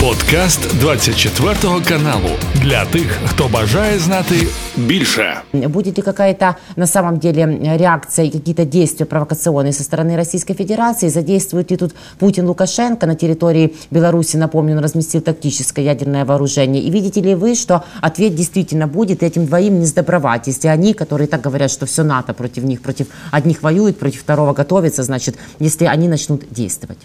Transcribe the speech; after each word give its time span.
Подкаст 0.00 0.80
24 0.80 1.54
каналу 1.88 2.30
для 2.62 2.84
тих, 2.84 3.18
хто 3.26 3.48
бажає 3.48 3.98
знати 3.98 4.34
більше. 4.76 5.34
Будет 5.52 5.98
ли 5.98 6.02
какая-то 6.02 6.54
на 6.76 6.86
самом 6.86 7.18
деле 7.18 7.58
реакция 7.76 8.26
и 8.26 8.30
какие-то 8.30 8.64
действия 8.64 9.04
провокационные 9.04 9.72
со 9.72 9.82
стороны 9.82 10.16
Российской 10.16 10.54
Федерации? 10.54 11.08
Задействует 11.08 11.70
ли 11.70 11.76
тут 11.76 11.94
Путин 12.18 12.46
Лукашенко 12.46 13.06
на 13.06 13.14
территории 13.14 13.74
Беларуси? 13.90 14.38
Напомню, 14.38 14.76
он 14.76 14.82
разместил 14.82 15.20
тактическое 15.20 15.84
ядерное 15.84 16.24
вооружение. 16.24 16.82
И 16.82 16.90
видите 16.90 17.20
ли 17.20 17.34
вы, 17.34 17.54
что 17.54 17.84
ответ 18.00 18.34
действительно 18.34 18.86
будет 18.86 19.22
этим 19.22 19.44
двоим 19.44 19.80
не 19.80 19.86
сдобровать? 19.86 20.46
Если 20.46 20.68
они, 20.68 20.94
которые 20.94 21.28
так 21.28 21.42
говорят, 21.42 21.70
что 21.70 21.84
все 21.84 22.04
НАТО 22.04 22.32
против 22.32 22.64
них, 22.64 22.80
против 22.80 23.06
одних 23.32 23.62
воюет, 23.62 23.98
против 23.98 24.20
второго 24.20 24.54
готовится, 24.54 25.02
значит, 25.02 25.36
если 25.58 25.84
они 25.84 26.08
начнут 26.08 26.44
действовать. 26.50 26.98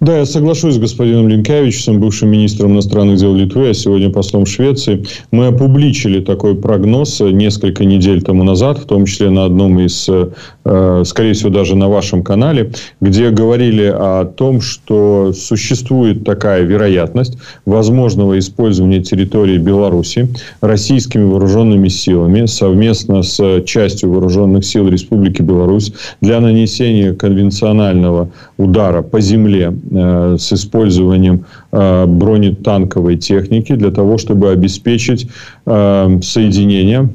Да, 0.00 0.18
я 0.18 0.26
соглашусь 0.26 0.74
с 0.74 0.78
господином 0.78 1.28
Линкевичем, 1.28 2.00
бывшим 2.00 2.30
министром 2.30 2.72
иностранных 2.72 3.18
дел 3.18 3.34
Литвы, 3.34 3.70
а 3.70 3.74
сегодня 3.74 4.10
послом 4.10 4.46
Швеции. 4.46 5.04
Мы 5.30 5.46
опубличили 5.46 6.20
такой 6.20 6.54
прогноз 6.54 7.20
несколько 7.20 7.84
недель 7.84 8.22
тому 8.22 8.44
назад, 8.44 8.78
в 8.78 8.86
том 8.86 9.06
числе 9.06 9.30
на 9.30 9.44
одном 9.44 9.78
из, 9.80 10.08
э, 10.08 10.30
скорее 10.62 11.32
всего, 11.32 11.50
даже 11.50 11.76
на 11.76 11.88
вашем 11.88 12.22
канале, 12.22 12.72
где 13.00 13.30
говорили 13.30 13.84
о 13.84 14.24
том, 14.24 14.60
что 14.60 15.32
существует 15.32 16.24
такая 16.24 16.62
вероятность 16.62 17.38
возможного 17.64 18.38
использования 18.38 19.00
территории 19.00 19.58
Беларуси 19.58 20.28
российскими 20.60 21.24
вооруженными 21.24 21.88
силами 21.88 22.46
совместно 22.46 23.22
с 23.22 23.62
частью 23.64 24.12
вооруженных 24.12 24.64
сил 24.64 24.88
Республики 24.88 25.42
Беларусь 25.42 25.92
для 26.20 26.40
нанесения 26.40 27.14
конвенционального 27.14 28.30
удара 28.58 29.02
по 29.02 29.20
земле 29.20 29.72
Э, 29.92 30.36
с 30.38 30.52
использованием 30.52 31.44
э, 31.72 32.06
бронетанковой 32.06 33.16
техники 33.16 33.74
для 33.74 33.90
того, 33.90 34.18
чтобы 34.18 34.50
обеспечить 34.50 35.28
э, 35.66 36.18
соединение 36.22 37.08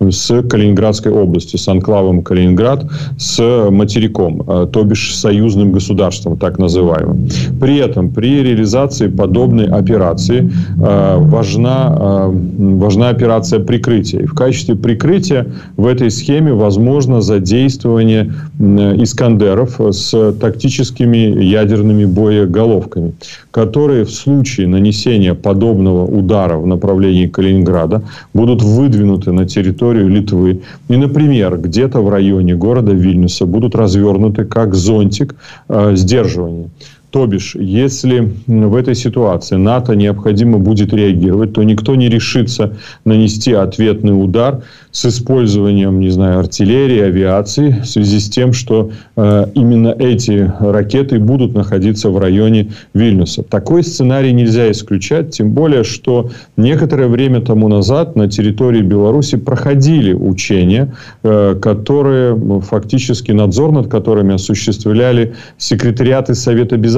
с 0.00 0.42
Калининградской 0.42 1.10
областью, 1.10 1.58
с 1.58 1.66
анклавом 1.68 2.22
Калининград, 2.22 2.86
с 3.18 3.68
материком, 3.70 4.68
то 4.70 4.84
бишь 4.84 5.16
союзным 5.16 5.72
государством, 5.72 6.36
так 6.36 6.58
называемым. 6.58 7.28
При 7.60 7.78
этом 7.78 8.10
при 8.10 8.42
реализации 8.42 9.08
подобной 9.08 9.66
операции 9.66 10.50
важна, 10.76 12.28
важна 12.28 13.08
операция 13.08 13.60
прикрытия. 13.60 14.20
И 14.20 14.26
в 14.26 14.34
качестве 14.34 14.76
прикрытия 14.76 15.46
в 15.76 15.86
этой 15.86 16.10
схеме 16.10 16.52
возможно 16.52 17.20
задействование 17.20 18.32
Искандеров 18.58 19.80
с 19.80 20.32
тактическими 20.40 21.42
ядерными 21.42 22.04
боеголовками, 22.04 23.14
которые 23.50 24.04
в 24.04 24.10
случае 24.10 24.68
нанесения 24.68 25.34
подобного 25.34 26.04
удара 26.06 26.56
в 26.56 26.66
направлении 26.66 27.26
Калининграда 27.26 28.02
будут 28.32 28.62
выдвинуты 28.62 29.32
на 29.32 29.44
территорию 29.46 29.87
Литвы. 29.92 30.62
И, 30.88 30.96
например, 30.96 31.58
где-то 31.58 32.00
в 32.00 32.08
районе 32.08 32.54
города 32.54 32.92
Вильнюса 32.92 33.46
будут 33.46 33.74
развернуты 33.74 34.44
как 34.44 34.74
зонтик 34.74 35.34
э, 35.68 35.92
сдерживания. 35.94 36.70
То 37.10 37.26
бишь, 37.26 37.54
если 37.54 38.34
в 38.46 38.74
этой 38.74 38.94
ситуации 38.94 39.56
НАТО 39.56 39.96
необходимо 39.96 40.58
будет 40.58 40.92
реагировать, 40.92 41.54
то 41.54 41.62
никто 41.62 41.94
не 41.94 42.10
решится 42.10 42.76
нанести 43.06 43.54
ответный 43.54 44.12
удар 44.12 44.62
с 44.90 45.06
использованием, 45.06 46.00
не 46.00 46.10
знаю, 46.10 46.40
артиллерии, 46.40 47.00
авиации 47.00 47.80
в 47.82 47.86
связи 47.86 48.20
с 48.20 48.28
тем, 48.28 48.52
что 48.52 48.90
э, 49.16 49.46
именно 49.54 49.94
эти 49.98 50.52
ракеты 50.60 51.18
будут 51.18 51.54
находиться 51.54 52.10
в 52.10 52.18
районе 52.18 52.72
Вильнюса. 52.92 53.42
Такой 53.42 53.84
сценарий 53.84 54.32
нельзя 54.32 54.70
исключать, 54.70 55.30
тем 55.30 55.52
более, 55.52 55.84
что 55.84 56.30
некоторое 56.58 57.08
время 57.08 57.40
тому 57.40 57.68
назад 57.68 58.16
на 58.16 58.28
территории 58.28 58.82
Беларуси 58.82 59.38
проходили 59.38 60.12
учения, 60.12 60.94
э, 61.22 61.56
которые 61.60 62.60
фактически 62.60 63.32
надзор 63.32 63.72
над 63.72 63.88
которыми 63.88 64.34
осуществляли 64.34 65.34
секретариаты 65.56 66.34
Совета 66.34 66.76
Безопасности 66.76 66.97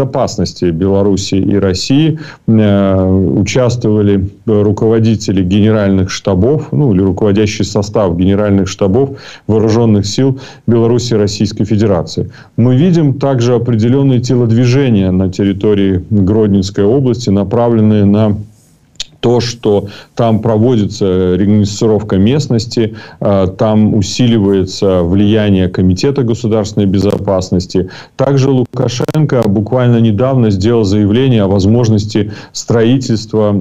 Беларуси 0.71 1.34
и 1.34 1.56
России, 1.56 2.19
э, 2.47 3.11
участвовали 3.11 4.28
руководители 4.47 5.43
генеральных 5.43 6.11
штабов, 6.11 6.69
ну 6.72 6.93
или 6.93 7.03
руководящий 7.03 7.65
состав 7.65 8.16
генеральных 8.16 8.69
штабов 8.69 9.11
вооруженных 9.47 10.06
сил 10.06 10.38
Беларуси 10.66 11.15
и 11.15 11.16
Российской 11.16 11.65
Федерации. 11.65 12.31
Мы 12.56 12.77
видим 12.77 13.15
также 13.15 13.55
определенные 13.55 14.21
телодвижения 14.21 15.11
на 15.11 15.31
территории 15.31 16.05
Гродненской 16.11 16.84
области, 16.84 17.31
направленные 17.31 18.05
на 18.05 18.37
то, 19.20 19.41
что 19.41 19.88
там 20.14 20.41
проводится 20.41 21.34
регистровка 21.36 22.16
местности, 22.16 22.97
а, 23.20 23.47
там 23.47 23.94
усиливается 23.94 25.03
влияние 25.03 25.69
Комитета 25.69 26.22
государственной 26.22 26.86
безопасности. 26.86 27.88
Также 28.16 28.50
Лукашенко 28.50 29.47
буквально 29.47 29.98
недавно 30.00 30.50
сделал 30.50 30.84
заявление 30.84 31.42
о 31.42 31.48
возможности 31.48 32.32
строительства 32.53 33.54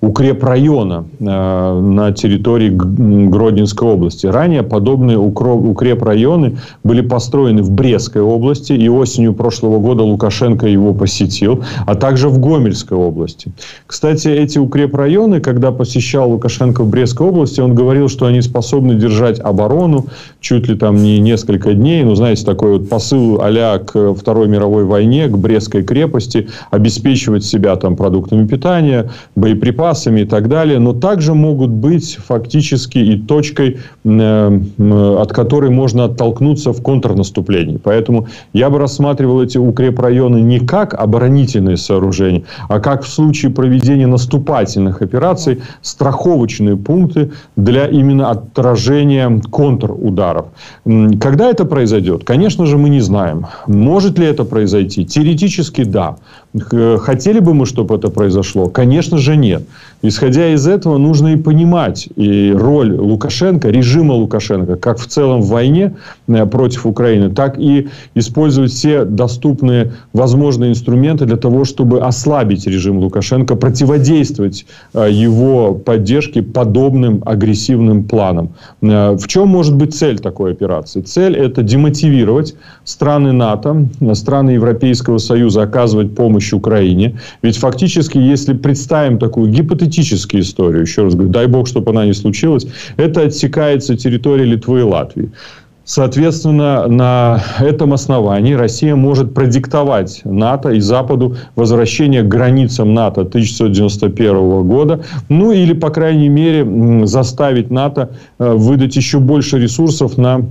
укрепрайона 0.00 1.04
а, 1.20 1.80
на 1.80 2.12
территории 2.12 2.70
Гродненской 2.70 3.88
области. 3.88 4.26
Ранее 4.26 4.62
подобные 4.62 5.18
укрепрайоны 5.18 6.58
были 6.84 7.00
построены 7.00 7.62
в 7.62 7.70
Брестской 7.70 8.22
области, 8.22 8.72
и 8.72 8.88
осенью 8.88 9.34
прошлого 9.34 9.78
года 9.78 10.02
Лукашенко 10.02 10.66
его 10.66 10.92
посетил, 10.92 11.64
а 11.86 11.94
также 11.94 12.28
в 12.28 12.38
Гомельской 12.38 12.96
области. 12.96 13.50
Кстати, 13.86 14.28
эти 14.28 14.58
укрепрайоны, 14.66 15.40
когда 15.40 15.72
посещал 15.72 16.30
Лукашенко 16.30 16.82
в 16.82 16.90
Брестской 16.90 17.28
области, 17.28 17.60
он 17.60 17.74
говорил, 17.74 18.08
что 18.08 18.26
они 18.26 18.42
способны 18.42 18.94
держать 18.94 19.40
оборону 19.40 20.06
чуть 20.40 20.68
ли 20.68 20.76
там 20.76 20.96
не 20.96 21.18
несколько 21.18 21.72
дней. 21.72 22.04
Ну, 22.04 22.14
знаете, 22.14 22.44
такой 22.44 22.78
вот 22.78 22.88
посыл 22.88 23.40
а 23.42 23.78
к 23.78 24.14
Второй 24.14 24.48
мировой 24.48 24.84
войне, 24.84 25.28
к 25.28 25.38
Брестской 25.38 25.82
крепости, 25.82 26.48
обеспечивать 26.70 27.44
себя 27.44 27.76
там 27.76 27.96
продуктами 27.96 28.46
питания, 28.46 29.10
боеприпасами 29.36 30.22
и 30.22 30.24
так 30.24 30.48
далее. 30.48 30.78
Но 30.78 30.92
также 30.92 31.34
могут 31.34 31.70
быть 31.70 32.16
фактически 32.16 32.98
и 32.98 33.16
точкой, 33.18 33.78
от 34.04 35.32
которой 35.32 35.70
можно 35.70 36.04
оттолкнуться 36.04 36.72
в 36.72 36.82
контрнаступлении. 36.82 37.78
Поэтому 37.82 38.26
я 38.52 38.68
бы 38.68 38.78
рассматривал 38.78 39.42
эти 39.42 39.58
укрепрайоны 39.58 40.40
не 40.40 40.58
как 40.58 40.94
оборонительные 40.94 41.76
сооружения, 41.76 42.42
а 42.68 42.80
как 42.80 43.04
в 43.04 43.08
случае 43.08 43.52
проведения 43.52 44.06
наступательных 44.06 44.55
наступательных 44.56 45.02
операций 45.02 45.62
страховочные 45.82 46.76
пункты 46.76 47.30
для 47.56 47.86
именно 47.86 48.30
отражения 48.30 49.40
контрударов. 49.52 50.46
Когда 51.20 51.50
это 51.50 51.64
произойдет? 51.64 52.24
Конечно 52.24 52.66
же, 52.66 52.76
мы 52.76 52.88
не 52.88 53.00
знаем. 53.00 53.46
Может 53.66 54.18
ли 54.18 54.26
это 54.26 54.44
произойти? 54.44 55.04
Теоретически 55.04 55.84
да. 55.84 56.16
Хотели 56.60 57.40
бы 57.40 57.54
мы, 57.54 57.66
чтобы 57.66 57.96
это 57.96 58.08
произошло? 58.08 58.68
Конечно 58.68 59.18
же, 59.18 59.36
нет. 59.36 59.62
Исходя 60.02 60.52
из 60.52 60.66
этого, 60.66 60.98
нужно 60.98 61.28
и 61.28 61.36
понимать 61.36 62.08
и 62.16 62.52
роль 62.52 62.94
Лукашенко, 62.94 63.68
режима 63.68 64.12
Лукашенко, 64.12 64.76
как 64.76 64.98
в 64.98 65.06
целом 65.06 65.40
в 65.40 65.48
войне 65.48 65.96
э, 66.28 66.46
против 66.46 66.86
Украины, 66.86 67.30
так 67.30 67.58
и 67.58 67.88
использовать 68.14 68.72
все 68.72 69.04
доступные 69.04 69.92
возможные 70.12 70.70
инструменты 70.70 71.24
для 71.24 71.36
того, 71.36 71.64
чтобы 71.64 72.00
ослабить 72.00 72.66
режим 72.66 72.98
Лукашенко, 72.98 73.56
противодействовать 73.56 74.66
э, 74.94 75.08
его 75.10 75.74
поддержке 75.74 76.42
подобным 76.42 77.22
агрессивным 77.24 78.04
планам. 78.04 78.50
Э, 78.82 79.16
в 79.16 79.26
чем 79.26 79.48
может 79.48 79.74
быть 79.74 79.94
цель 79.94 80.18
такой 80.18 80.52
операции? 80.52 81.00
Цель– 81.00 81.36
это 81.38 81.62
демотивировать 81.62 82.54
страны 82.84 83.32
НАТО, 83.32 83.88
страны 84.12 84.50
Европейского 84.50 85.18
Союза 85.18 85.62
оказывать 85.62 86.14
помощь 86.14 86.45
Украине. 86.52 87.18
Ведь 87.42 87.56
фактически, 87.56 88.18
если 88.18 88.54
представим 88.54 89.18
такую 89.18 89.50
гипотетическую 89.50 90.42
историю, 90.42 90.82
еще 90.82 91.04
раз 91.04 91.14
говорю, 91.14 91.30
дай 91.30 91.46
бог, 91.46 91.66
чтобы 91.66 91.90
она 91.90 92.06
не 92.06 92.14
случилась, 92.14 92.66
это 92.96 93.22
отсекается 93.22 93.96
территория 93.96 94.44
Литвы 94.44 94.80
и 94.80 94.82
Латвии. 94.82 95.30
Соответственно, 95.88 96.88
на 96.88 97.40
этом 97.60 97.92
основании 97.92 98.54
Россия 98.54 98.96
может 98.96 99.34
продиктовать 99.34 100.20
НАТО 100.24 100.70
и 100.70 100.80
Западу 100.80 101.36
возвращение 101.54 102.22
к 102.24 102.28
границам 102.28 102.92
НАТО 102.92 103.20
1991 103.20 104.66
года. 104.66 105.04
Ну, 105.28 105.52
или, 105.52 105.74
по 105.74 105.90
крайней 105.90 106.28
мере, 106.28 107.06
заставить 107.06 107.70
НАТО 107.70 108.10
э, 108.40 108.52
выдать 108.52 108.96
еще 108.96 109.20
больше 109.20 109.60
ресурсов 109.60 110.18
на 110.18 110.46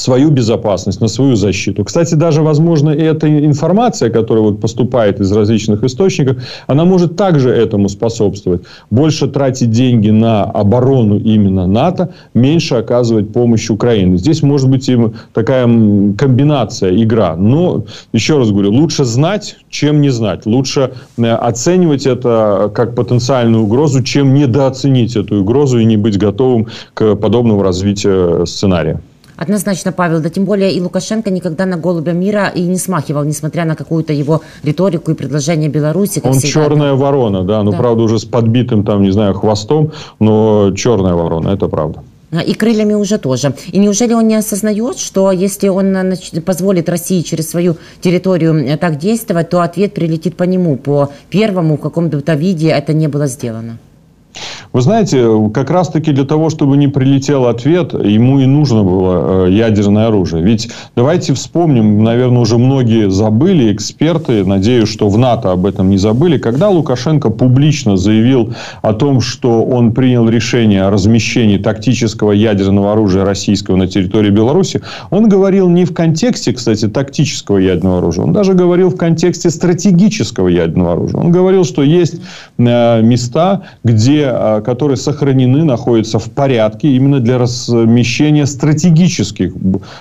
свою 0.00 0.30
безопасность, 0.30 1.00
на 1.00 1.08
свою 1.08 1.36
защиту. 1.36 1.84
Кстати, 1.84 2.14
даже, 2.14 2.42
возможно, 2.42 2.90
эта 2.90 3.28
информация, 3.28 4.10
которая 4.10 4.44
вот 4.44 4.60
поступает 4.60 5.20
из 5.20 5.30
различных 5.32 5.84
источников, 5.84 6.36
она 6.66 6.84
может 6.84 7.16
также 7.16 7.50
этому 7.50 7.88
способствовать. 7.88 8.62
Больше 8.90 9.28
тратить 9.28 9.70
деньги 9.70 10.10
на 10.10 10.44
оборону 10.44 11.18
именно 11.18 11.66
НАТО, 11.66 12.12
меньше 12.34 12.76
оказывать 12.76 13.32
помощь 13.32 13.70
Украине. 13.70 14.16
Здесь 14.16 14.42
может 14.42 14.70
быть 14.70 14.88
и 14.88 14.98
такая 15.34 15.64
комбинация, 16.18 16.90
игра. 17.02 17.36
Но, 17.36 17.84
еще 18.12 18.38
раз 18.38 18.50
говорю, 18.50 18.72
лучше 18.72 19.04
знать, 19.04 19.56
чем 19.68 20.00
не 20.00 20.10
знать. 20.10 20.46
Лучше 20.46 20.92
э, 21.18 21.22
оценивать 21.26 22.06
это 22.06 22.70
как 22.74 22.94
потенциальную 22.94 23.64
угрозу, 23.64 24.02
чем 24.02 24.34
недооценить 24.34 25.16
эту 25.16 25.40
угрозу 25.40 25.78
и 25.78 25.84
не 25.84 25.96
быть 25.96 26.18
готовым 26.18 26.66
к 26.94 27.14
подобному 27.16 27.62
развитию 27.62 28.46
сценария. 28.46 29.00
Однозначно, 29.40 29.90
Павел, 29.90 30.20
да 30.20 30.28
тем 30.28 30.44
более 30.44 30.70
и 30.70 30.80
Лукашенко 30.82 31.30
никогда 31.30 31.64
на 31.64 31.78
голубя 31.78 32.12
мира 32.12 32.52
и 32.54 32.60
не 32.60 32.76
смахивал, 32.76 33.24
несмотря 33.24 33.64
на 33.64 33.74
какую-то 33.74 34.12
его 34.12 34.42
риторику 34.62 35.12
и 35.12 35.14
предложение 35.14 35.70
Беларуси. 35.70 36.20
Он 36.22 36.34
всегда. 36.34 36.48
черная 36.48 36.92
ворона, 36.92 37.42
да, 37.42 37.62
ну, 37.62 37.70
да. 37.70 37.78
правда, 37.78 38.02
уже 38.02 38.18
с 38.18 38.26
подбитым, 38.26 38.84
там, 38.84 39.02
не 39.02 39.10
знаю, 39.10 39.32
хвостом, 39.32 39.92
но 40.18 40.72
черная 40.76 41.14
ворона, 41.14 41.48
это 41.48 41.68
правда. 41.68 42.02
А, 42.32 42.42
и 42.42 42.52
крыльями 42.52 42.92
уже 42.92 43.16
тоже. 43.16 43.54
И 43.72 43.78
неужели 43.78 44.12
он 44.12 44.28
не 44.28 44.34
осознает, 44.34 44.98
что 44.98 45.32
если 45.32 45.68
он 45.68 45.96
позволит 46.44 46.90
России 46.90 47.22
через 47.22 47.48
свою 47.48 47.76
территорию 48.02 48.78
так 48.78 48.98
действовать, 48.98 49.48
то 49.48 49.62
ответ 49.62 49.94
прилетит 49.94 50.36
по 50.36 50.42
нему, 50.44 50.76
по 50.76 51.08
первому 51.30 51.78
в 51.78 51.80
каком-то 51.80 52.34
виде 52.34 52.68
это 52.68 52.92
не 52.92 53.08
было 53.08 53.26
сделано? 53.26 53.78
Вы 54.72 54.82
знаете, 54.82 55.50
как 55.52 55.70
раз-таки 55.70 56.12
для 56.12 56.24
того, 56.24 56.48
чтобы 56.48 56.76
не 56.76 56.86
прилетел 56.86 57.46
ответ, 57.46 57.92
ему 57.92 58.38
и 58.38 58.46
нужно 58.46 58.84
было 58.84 59.46
э, 59.46 59.50
ядерное 59.50 60.06
оружие. 60.06 60.44
Ведь 60.44 60.70
давайте 60.94 61.34
вспомним, 61.34 62.04
наверное, 62.04 62.42
уже 62.42 62.56
многие 62.56 63.10
забыли, 63.10 63.72
эксперты, 63.72 64.44
надеюсь, 64.44 64.88
что 64.88 65.08
в 65.08 65.18
НАТО 65.18 65.50
об 65.50 65.66
этом 65.66 65.90
не 65.90 65.98
забыли, 65.98 66.38
когда 66.38 66.68
Лукашенко 66.68 67.30
публично 67.30 67.96
заявил 67.96 68.54
о 68.82 68.92
том, 68.92 69.20
что 69.20 69.64
он 69.64 69.92
принял 69.92 70.28
решение 70.28 70.84
о 70.84 70.90
размещении 70.90 71.58
тактического 71.58 72.30
ядерного 72.30 72.92
оружия 72.92 73.24
российского 73.24 73.74
на 73.74 73.88
территории 73.88 74.30
Беларуси, 74.30 74.82
он 75.10 75.28
говорил 75.28 75.68
не 75.68 75.84
в 75.84 75.92
контексте, 75.92 76.52
кстати, 76.52 76.86
тактического 76.86 77.58
ядерного 77.58 77.98
оружия, 77.98 78.24
он 78.24 78.32
даже 78.32 78.54
говорил 78.54 78.90
в 78.90 78.96
контексте 78.96 79.50
стратегического 79.50 80.46
ядерного 80.46 80.92
оружия. 80.92 81.20
Он 81.20 81.32
говорил, 81.32 81.64
что 81.64 81.82
есть 81.82 82.20
э, 82.56 83.02
места, 83.02 83.62
где 83.82 84.30
э, 84.32 84.59
которые 84.60 84.96
сохранены, 84.96 85.64
находятся 85.64 86.18
в 86.18 86.30
порядке 86.30 86.88
именно 86.88 87.20
для 87.20 87.38
размещения 87.38 88.46
стратегических 88.46 89.52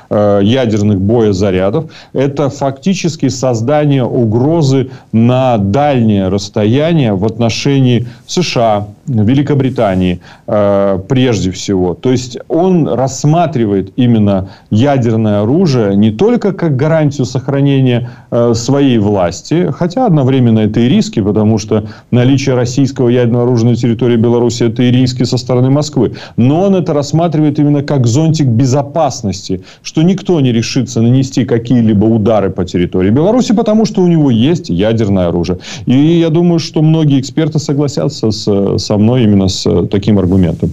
э, 0.10 0.40
ядерных 0.44 1.00
боезарядов. 1.00 1.86
Это 2.14 2.50
фактически 2.50 3.30
создание 3.30 4.04
угрозы 4.04 4.90
на 5.12 5.58
дальнее 5.58 6.28
расстояние 6.30 7.14
в 7.14 7.26
отношении 7.26 8.08
США, 8.28 8.88
Великобритании 9.10 10.20
э, 10.48 11.00
прежде 11.08 11.52
всего. 11.52 11.94
То 11.94 12.12
есть 12.12 12.38
он 12.48 12.88
рассматривает 12.88 13.92
именно 13.96 14.50
ядерное 14.70 15.42
оружие 15.42 15.96
не 15.96 16.12
только 16.12 16.54
как 16.54 16.76
гарантию 16.76 17.26
сохранения 17.26 18.10
э, 18.32 18.54
своей 18.54 19.00
власти, 19.00 19.72
хотя 19.76 20.06
одновременно 20.06 20.60
это 20.60 20.80
и 20.80 20.90
риски, 20.90 21.22
потому 21.22 21.58
что 21.58 21.86
наличие 22.12 22.56
российского 22.56 23.10
ядерного 23.10 23.44
оружия 23.44 23.70
на 23.70 23.76
территории 23.76 24.18
Беларуси 24.18 24.49
это 24.62 24.84
и 24.84 24.92
риски 24.92 25.24
со 25.24 25.38
стороны 25.38 25.70
Москвы. 25.70 26.14
Но 26.38 26.62
он 26.64 26.76
это 26.76 26.94
рассматривает 26.94 27.60
именно 27.60 27.84
как 27.84 28.08
зонтик 28.08 28.48
безопасности, 28.48 29.62
что 29.84 30.02
никто 30.02 30.40
не 30.42 30.52
решится 30.52 31.02
нанести 31.02 31.46
какие-либо 31.46 32.06
удары 32.06 32.50
по 32.50 32.66
территории 32.66 33.10
Беларуси, 33.10 33.54
потому 33.54 33.86
что 33.86 34.02
у 34.02 34.08
него 34.08 34.32
есть 34.32 34.70
ядерное 34.70 35.28
оружие. 35.28 35.60
И 35.86 36.20
я 36.20 36.30
думаю, 36.30 36.60
что 36.60 36.82
многие 36.82 37.20
эксперты 37.20 37.60
согласятся 37.60 38.32
с, 38.32 38.78
со 38.78 38.98
мной 38.98 39.24
именно 39.24 39.48
с 39.48 39.88
таким 39.88 40.20
аргументом. 40.20 40.72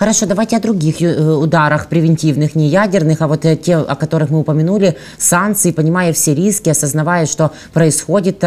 Хорошо, 0.00 0.24
давайте 0.24 0.56
о 0.56 0.60
других 0.60 1.02
э, 1.02 1.34
ударах 1.34 1.88
превентивных, 1.88 2.54
не 2.54 2.68
ядерных, 2.68 3.20
а 3.20 3.28
вот 3.28 3.44
э, 3.44 3.54
те, 3.54 3.76
о 3.76 3.94
которых 3.96 4.30
мы 4.30 4.38
упомянули, 4.38 4.96
санкции, 5.18 5.72
понимая 5.72 6.14
все 6.14 6.34
риски, 6.34 6.70
осознавая, 6.70 7.26
что 7.26 7.50
происходит, 7.74 8.42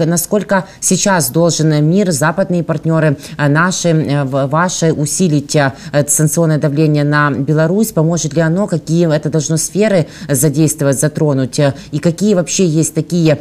насколько 0.00 0.64
сейчас 0.80 1.30
должен 1.30 1.88
мир, 1.88 2.10
западные 2.10 2.64
партнеры 2.64 3.18
наши, 3.38 4.24
ваши 4.24 4.92
усилить 4.92 5.56
санкционное 6.08 6.58
давление 6.58 7.04
на 7.04 7.30
Беларусь, 7.30 7.92
поможет 7.92 8.34
ли 8.34 8.40
оно, 8.40 8.66
какие 8.66 9.08
это 9.14 9.30
должно 9.30 9.58
сферы 9.58 10.08
задействовать, 10.28 10.98
затронуть, 10.98 11.60
и 11.92 12.00
какие 12.00 12.34
вообще 12.34 12.66
есть 12.66 12.94
такие 12.94 13.38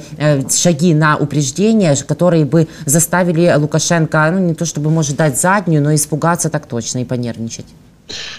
шаги 0.55 0.93
на 0.93 1.17
упреждение, 1.17 1.95
которые 2.07 2.45
бы 2.45 2.67
заставили 2.85 3.51
Лукашенко, 3.57 4.29
ну 4.31 4.37
не 4.37 4.53
то 4.53 4.65
чтобы 4.65 4.91
может 4.91 5.15
дать 5.15 5.41
заднюю, 5.41 5.81
но 5.81 5.95
испугаться 5.95 6.51
так 6.51 6.67
точно 6.67 6.99
и 6.99 7.05
понервничать 7.05 7.54
сотрудничать? 7.55 7.94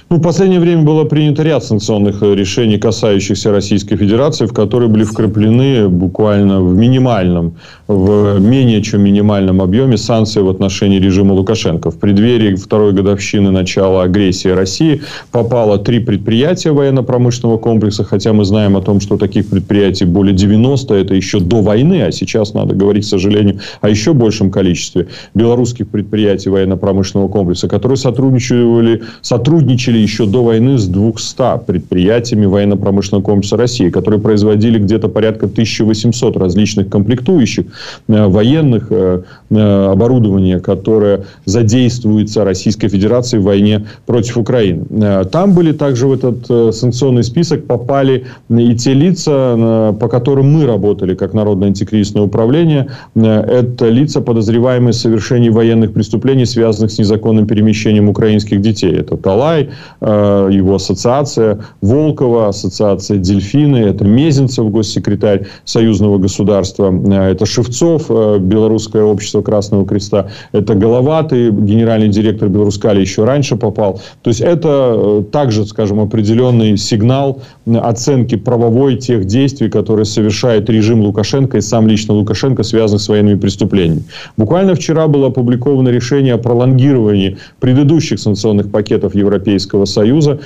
Ну, 0.09 0.19
в 0.19 0.23
последнее 0.23 0.61
время 0.61 0.83
было 0.83 1.05
принято 1.05 1.43
ряд 1.43 1.65
санкционных 1.65 2.23
э, 2.23 2.35
решений, 2.35 2.79
касающихся 2.79 3.51
Российской 3.51 3.97
Федерации, 3.97 4.47
в 4.47 4.53
которые 4.53 4.89
были 4.89 5.03
вкраплены 5.03 5.89
буквально 5.89 6.61
в 6.61 6.77
минимальном, 6.77 7.57
в 7.89 8.39
менее 8.39 8.83
чем 8.83 9.03
минимальном 9.03 9.61
объеме 9.61 9.97
санкции 9.97 10.41
в 10.41 10.49
отношении 10.49 11.01
режима 11.01 11.33
Лукашенко. 11.33 11.91
В 11.91 11.99
преддверии 11.99 12.55
второй 12.55 12.93
годовщины 12.93 13.51
начала 13.51 14.05
агрессии 14.05 14.49
России 14.49 15.03
попало 15.33 15.79
три 15.79 15.99
предприятия 15.99 16.71
военно-промышленного 16.71 17.59
комплекса, 17.59 18.05
хотя 18.05 18.33
мы 18.33 18.45
знаем 18.45 18.77
о 18.77 18.83
том, 18.83 19.01
что 19.01 19.17
таких 19.17 19.49
предприятий 19.49 20.05
более 20.05 20.35
90, 20.35 20.95
это 20.95 21.15
еще 21.15 21.41
до 21.41 21.63
войны, 21.63 22.03
а 22.03 22.13
сейчас 22.13 22.55
надо 22.55 22.75
говорить, 22.75 23.05
к 23.05 23.09
сожалению, 23.09 23.59
о 23.81 23.89
еще 23.89 24.13
большем 24.13 24.53
количестве 24.53 25.09
белорусских 25.35 25.89
предприятий 25.89 26.51
военно-промышленного 26.51 27.29
комплекса, 27.29 27.67
которые 27.69 27.97
сотрудничали, 27.97 29.03
сотрудничали 29.23 29.56
сотрудничали 29.57 29.99
еще 29.99 30.27
до 30.27 30.45
войны 30.45 30.77
с 30.77 30.87
200 30.87 31.65
предприятиями 31.67 32.45
военно-промышленного 32.47 33.23
комплекса 33.23 33.57
России, 33.57 33.89
которые 33.89 34.21
производили 34.21 34.79
где-то 34.79 35.09
порядка 35.09 35.47
1800 35.47 36.37
различных 36.37 36.89
комплектующих 36.89 37.67
э, 38.09 38.27
военных 38.27 38.89
э, 38.91 39.23
э, 39.51 39.93
оборудования, 39.93 40.61
которое 40.61 41.25
задействуется 41.47 42.45
Российской 42.45 42.89
Федерацией 42.89 43.41
в 43.41 43.45
войне 43.45 43.87
против 44.05 44.37
Украины. 44.37 44.85
Там 45.33 45.55
были 45.55 45.73
также 45.73 46.07
в 46.07 46.13
этот 46.13 46.75
санкционный 46.75 47.25
список 47.25 47.67
попали 47.67 48.27
и 48.51 48.75
те 48.75 48.93
лица, 48.93 49.95
по 49.99 50.09
которым 50.09 50.53
мы 50.53 50.67
работали 50.67 51.15
как 51.15 51.35
Народное 51.35 51.69
антикризисное 51.69 52.23
управление. 52.23 52.89
Это 53.15 53.89
лица, 53.89 54.21
подозреваемые 54.21 54.93
в 54.93 54.97
совершении 54.97 55.49
военных 55.49 55.93
преступлений, 55.93 56.47
связанных 56.47 56.91
с 56.91 56.99
незаконным 56.99 57.47
перемещением 57.47 58.09
украинских 58.09 58.61
детей. 58.61 58.93
Это 58.93 59.17
Тала 59.17 59.46
Николай, 59.47 59.71
э, 60.01 60.49
его 60.53 60.75
ассоциация, 60.75 61.61
Волкова, 61.81 62.49
ассоциация 62.49 63.19
Дельфины, 63.19 63.77
это 63.77 64.05
Мезенцев, 64.05 64.71
госсекретарь 64.71 65.47
союзного 65.65 66.19
государства, 66.19 66.93
э, 66.93 67.31
это 67.33 67.47
Шевцов, 67.47 68.07
э, 68.09 68.39
Белорусское 68.41 69.03
общество 69.03 69.43
Красного 69.43 69.87
Креста, 69.87 70.29
это 70.53 70.75
Головатый, 70.75 71.51
генеральный 71.51 72.09
директор 72.09 72.49
Белорускали 72.49 73.01
еще 73.01 73.25
раньше 73.25 73.57
попал. 73.57 74.01
То 74.23 74.31
есть 74.31 74.41
это 74.41 75.25
также, 75.31 75.65
скажем, 75.65 76.01
определенный 76.01 76.77
сигнал 76.77 77.41
оценки 77.67 78.37
правовой 78.37 78.97
тех 78.97 79.25
действий, 79.27 79.69
которые 79.69 80.05
совершает 80.05 80.69
режим 80.71 81.01
Лукашенко 81.01 81.59
и 81.59 81.61
сам 81.61 81.87
лично 81.87 82.15
Лукашенко, 82.15 82.63
связанных 82.63 83.03
с 83.03 83.09
военными 83.09 83.39
преступлениями. 83.39 84.03
Буквально 84.37 84.75
вчера 84.75 85.07
было 85.09 85.29
опубликовано 85.29 85.89
решение 85.89 86.35
о 86.35 86.39
пролонгировании 86.39 87.39
предыдущих 87.61 88.19
санкционных 88.19 88.71
пакетов 88.71 89.15
Европейского 89.15 89.36
Европейского 89.37 89.85
Союза. 89.85 90.41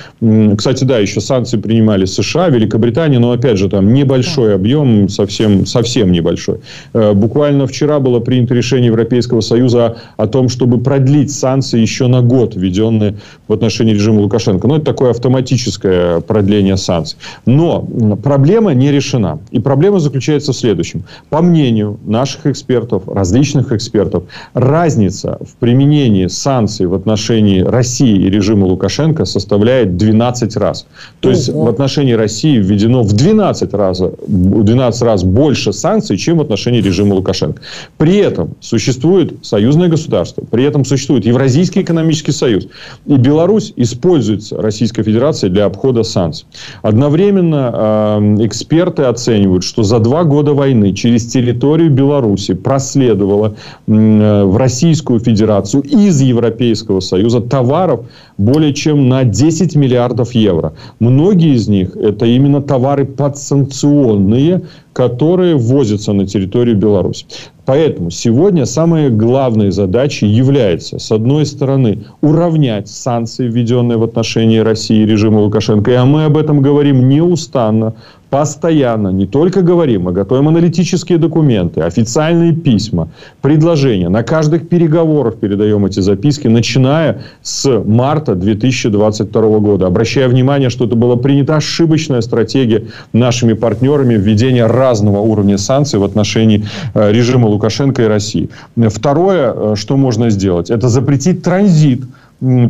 Кстати, 0.57 0.85
да, 0.85 0.99
еще 0.99 1.21
санкции 1.21 1.57
принимали 1.57 2.05
США, 2.05 2.49
Великобритания, 2.49 3.19
но 3.19 3.33
опять 3.33 3.59
же 3.59 3.69
там 3.69 3.93
небольшой 3.95 4.55
объем, 4.55 5.09
совсем, 5.09 5.67
совсем 5.67 6.13
небольшой. 6.13 6.59
Э, 6.93 7.13
буквально 7.13 7.67
вчера 7.67 8.01
было 8.01 8.21
принято 8.21 8.55
решение 8.55 8.87
Европейского 8.87 9.41
Союза 9.41 9.97
о 10.17 10.27
том, 10.27 10.49
чтобы 10.49 10.81
продлить 10.81 11.31
санкции 11.31 11.81
еще 11.81 12.07
на 12.07 12.21
год, 12.21 12.57
введенные 12.57 13.17
в 13.49 13.53
отношении 13.53 13.95
режима 13.95 14.21
Лукашенко. 14.21 14.67
Ну, 14.67 14.77
это 14.77 14.85
такое 14.85 15.11
автоматическое 15.11 16.21
продление 16.21 16.77
санкций. 16.77 17.19
Но 17.47 17.83
проблема 18.23 18.75
не 18.75 18.91
решена. 18.91 19.39
И 19.51 19.61
проблема 19.61 20.01
заключается 20.01 20.53
в 20.53 20.57
следующем. 20.57 21.05
По 21.29 21.43
мнению 21.43 21.99
наших 22.05 22.47
экспертов, 22.47 23.03
различных 23.07 23.73
экспертов, 23.73 24.25
разница 24.55 25.39
в 25.41 25.55
применении 25.57 26.27
санкций 26.27 26.87
в 26.87 26.95
отношении 26.95 27.61
России 27.61 28.17
и 28.17 28.31
режима 28.31 28.65
Лукашенко 28.67 28.80
Лукашенко 28.81 29.27
составляет 29.27 29.99
12 29.99 30.57
раз. 30.57 30.87
То 31.21 31.29
Ого. 31.29 31.37
есть 31.37 31.49
в 31.53 31.69
отношении 31.69 32.15
России 32.15 32.57
введено 32.57 33.03
в 33.03 33.13
12 33.13 33.75
раз, 33.75 34.03
12 34.27 35.03
раз 35.03 35.23
больше 35.23 35.75
санкций, 35.75 36.17
чем 36.17 36.39
в 36.39 36.41
отношении 36.41 36.81
режима 36.81 37.15
Лукашенко. 37.15 37.61
При 37.99 38.17
этом 38.17 38.55
существует 38.61 39.35
союзное 39.43 39.89
государство, 39.89 40.43
при 40.51 40.65
этом 40.65 40.87
существует 40.87 41.27
Евразийский 41.27 41.83
экономический 41.83 42.33
союз. 42.33 42.69
И 43.07 43.17
Беларусь 43.17 43.75
используется 43.77 44.57
Российской 44.57 45.03
Федерацией 45.03 45.53
для 45.53 45.67
обхода 45.67 46.03
санкций. 46.03 46.47
Одновременно 46.81 47.73
э, 47.75 48.47
эксперты 48.47 49.03
оценивают, 49.03 49.63
что 49.63 49.83
за 49.83 49.99
два 49.99 50.25
года 50.25 50.55
войны 50.55 50.95
через 50.95 51.27
территорию 51.27 51.91
Беларуси 51.91 52.55
проследовало 52.55 53.57
э, 53.87 54.45
в 54.45 54.57
Российскую 54.57 55.21
Федерацию 55.21 55.83
из 55.83 56.21
Европейского 56.23 57.01
Союза 57.01 57.41
товаров 57.41 58.07
более 58.41 58.73
чем 58.73 59.09
на 59.09 59.25
10 59.25 59.77
миллиардов 59.77 60.33
евро. 60.33 60.73
Многие 60.99 61.55
из 61.55 61.69
них 61.69 61.97
это 61.97 62.25
именно 62.27 62.63
товары 62.63 63.05
подсанкционные, 63.05 64.63
которые 64.93 65.57
ввозятся 65.57 66.13
на 66.13 66.27
территорию 66.27 66.77
Беларуси. 66.77 67.27
Поэтому 67.71 68.11
сегодня 68.11 68.67
самой 68.67 69.11
главной 69.11 69.71
задачей 69.71 70.27
является, 70.27 70.99
с 70.99 71.13
одной 71.13 71.47
стороны, 71.47 72.01
уравнять 72.21 72.89
санкции, 72.89 73.47
введенные 73.47 73.97
в 73.97 74.03
отношении 74.03 74.59
России 74.59 75.03
и 75.03 75.07
режима 75.07 75.39
Лукашенко. 75.39 75.93
И 75.93 75.99
мы 75.99 76.25
об 76.25 76.37
этом 76.37 76.63
говорим 76.63 77.09
неустанно 77.09 77.95
постоянно 78.31 79.09
не 79.09 79.27
только 79.27 79.61
говорим, 79.61 80.03
мы 80.03 80.13
готовим 80.13 80.49
аналитические 80.49 81.19
документы, 81.19 81.83
официальные 81.83 82.53
письма, 82.53 83.09
предложения. 83.43 84.09
На 84.09 84.23
каждых 84.23 84.69
переговорах 84.69 85.37
передаем 85.37 85.85
эти 85.85 86.01
записки, 86.01 86.47
начиная 86.47 87.23
с 87.43 87.69
марта 87.85 88.37
2022 88.37 89.59
года. 89.59 89.87
Обращая 89.87 90.29
внимание, 90.29 90.71
что 90.71 90.87
это 90.87 90.95
была 90.95 91.17
принята 91.17 91.57
ошибочная 91.57 92.21
стратегия 92.21 92.85
нашими 93.13 93.53
партнерами 93.53 94.15
введения 94.15 94.67
разного 94.67 95.19
уровня 95.19 95.59
санкций 95.59 95.99
в 95.99 96.05
отношении 96.05 96.65
э, 96.95 97.13
режима 97.13 97.47
Лукашенко 97.47 97.60
и 98.03 98.09
России. 98.09 98.49
Второе, 98.77 99.53
э, 99.55 99.75
что 99.77 99.97
можно 99.97 100.31
сделать, 100.31 100.71
это 100.71 100.89
запретить 100.89 101.43
транзит 101.43 102.03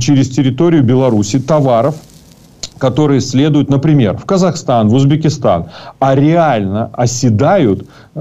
через 0.01 0.31
территорию 0.31 0.83
Беларуси 0.83 1.39
товаров, 1.39 1.95
которые 2.81 3.21
следуют, 3.21 3.71
например, 3.71 4.17
в 4.17 4.25
Казахстан, 4.25 4.89
в 4.89 4.95
Узбекистан, 4.95 5.67
а 6.01 6.15
реально 6.15 6.91
оседают 6.95 7.87
э, 8.15 8.21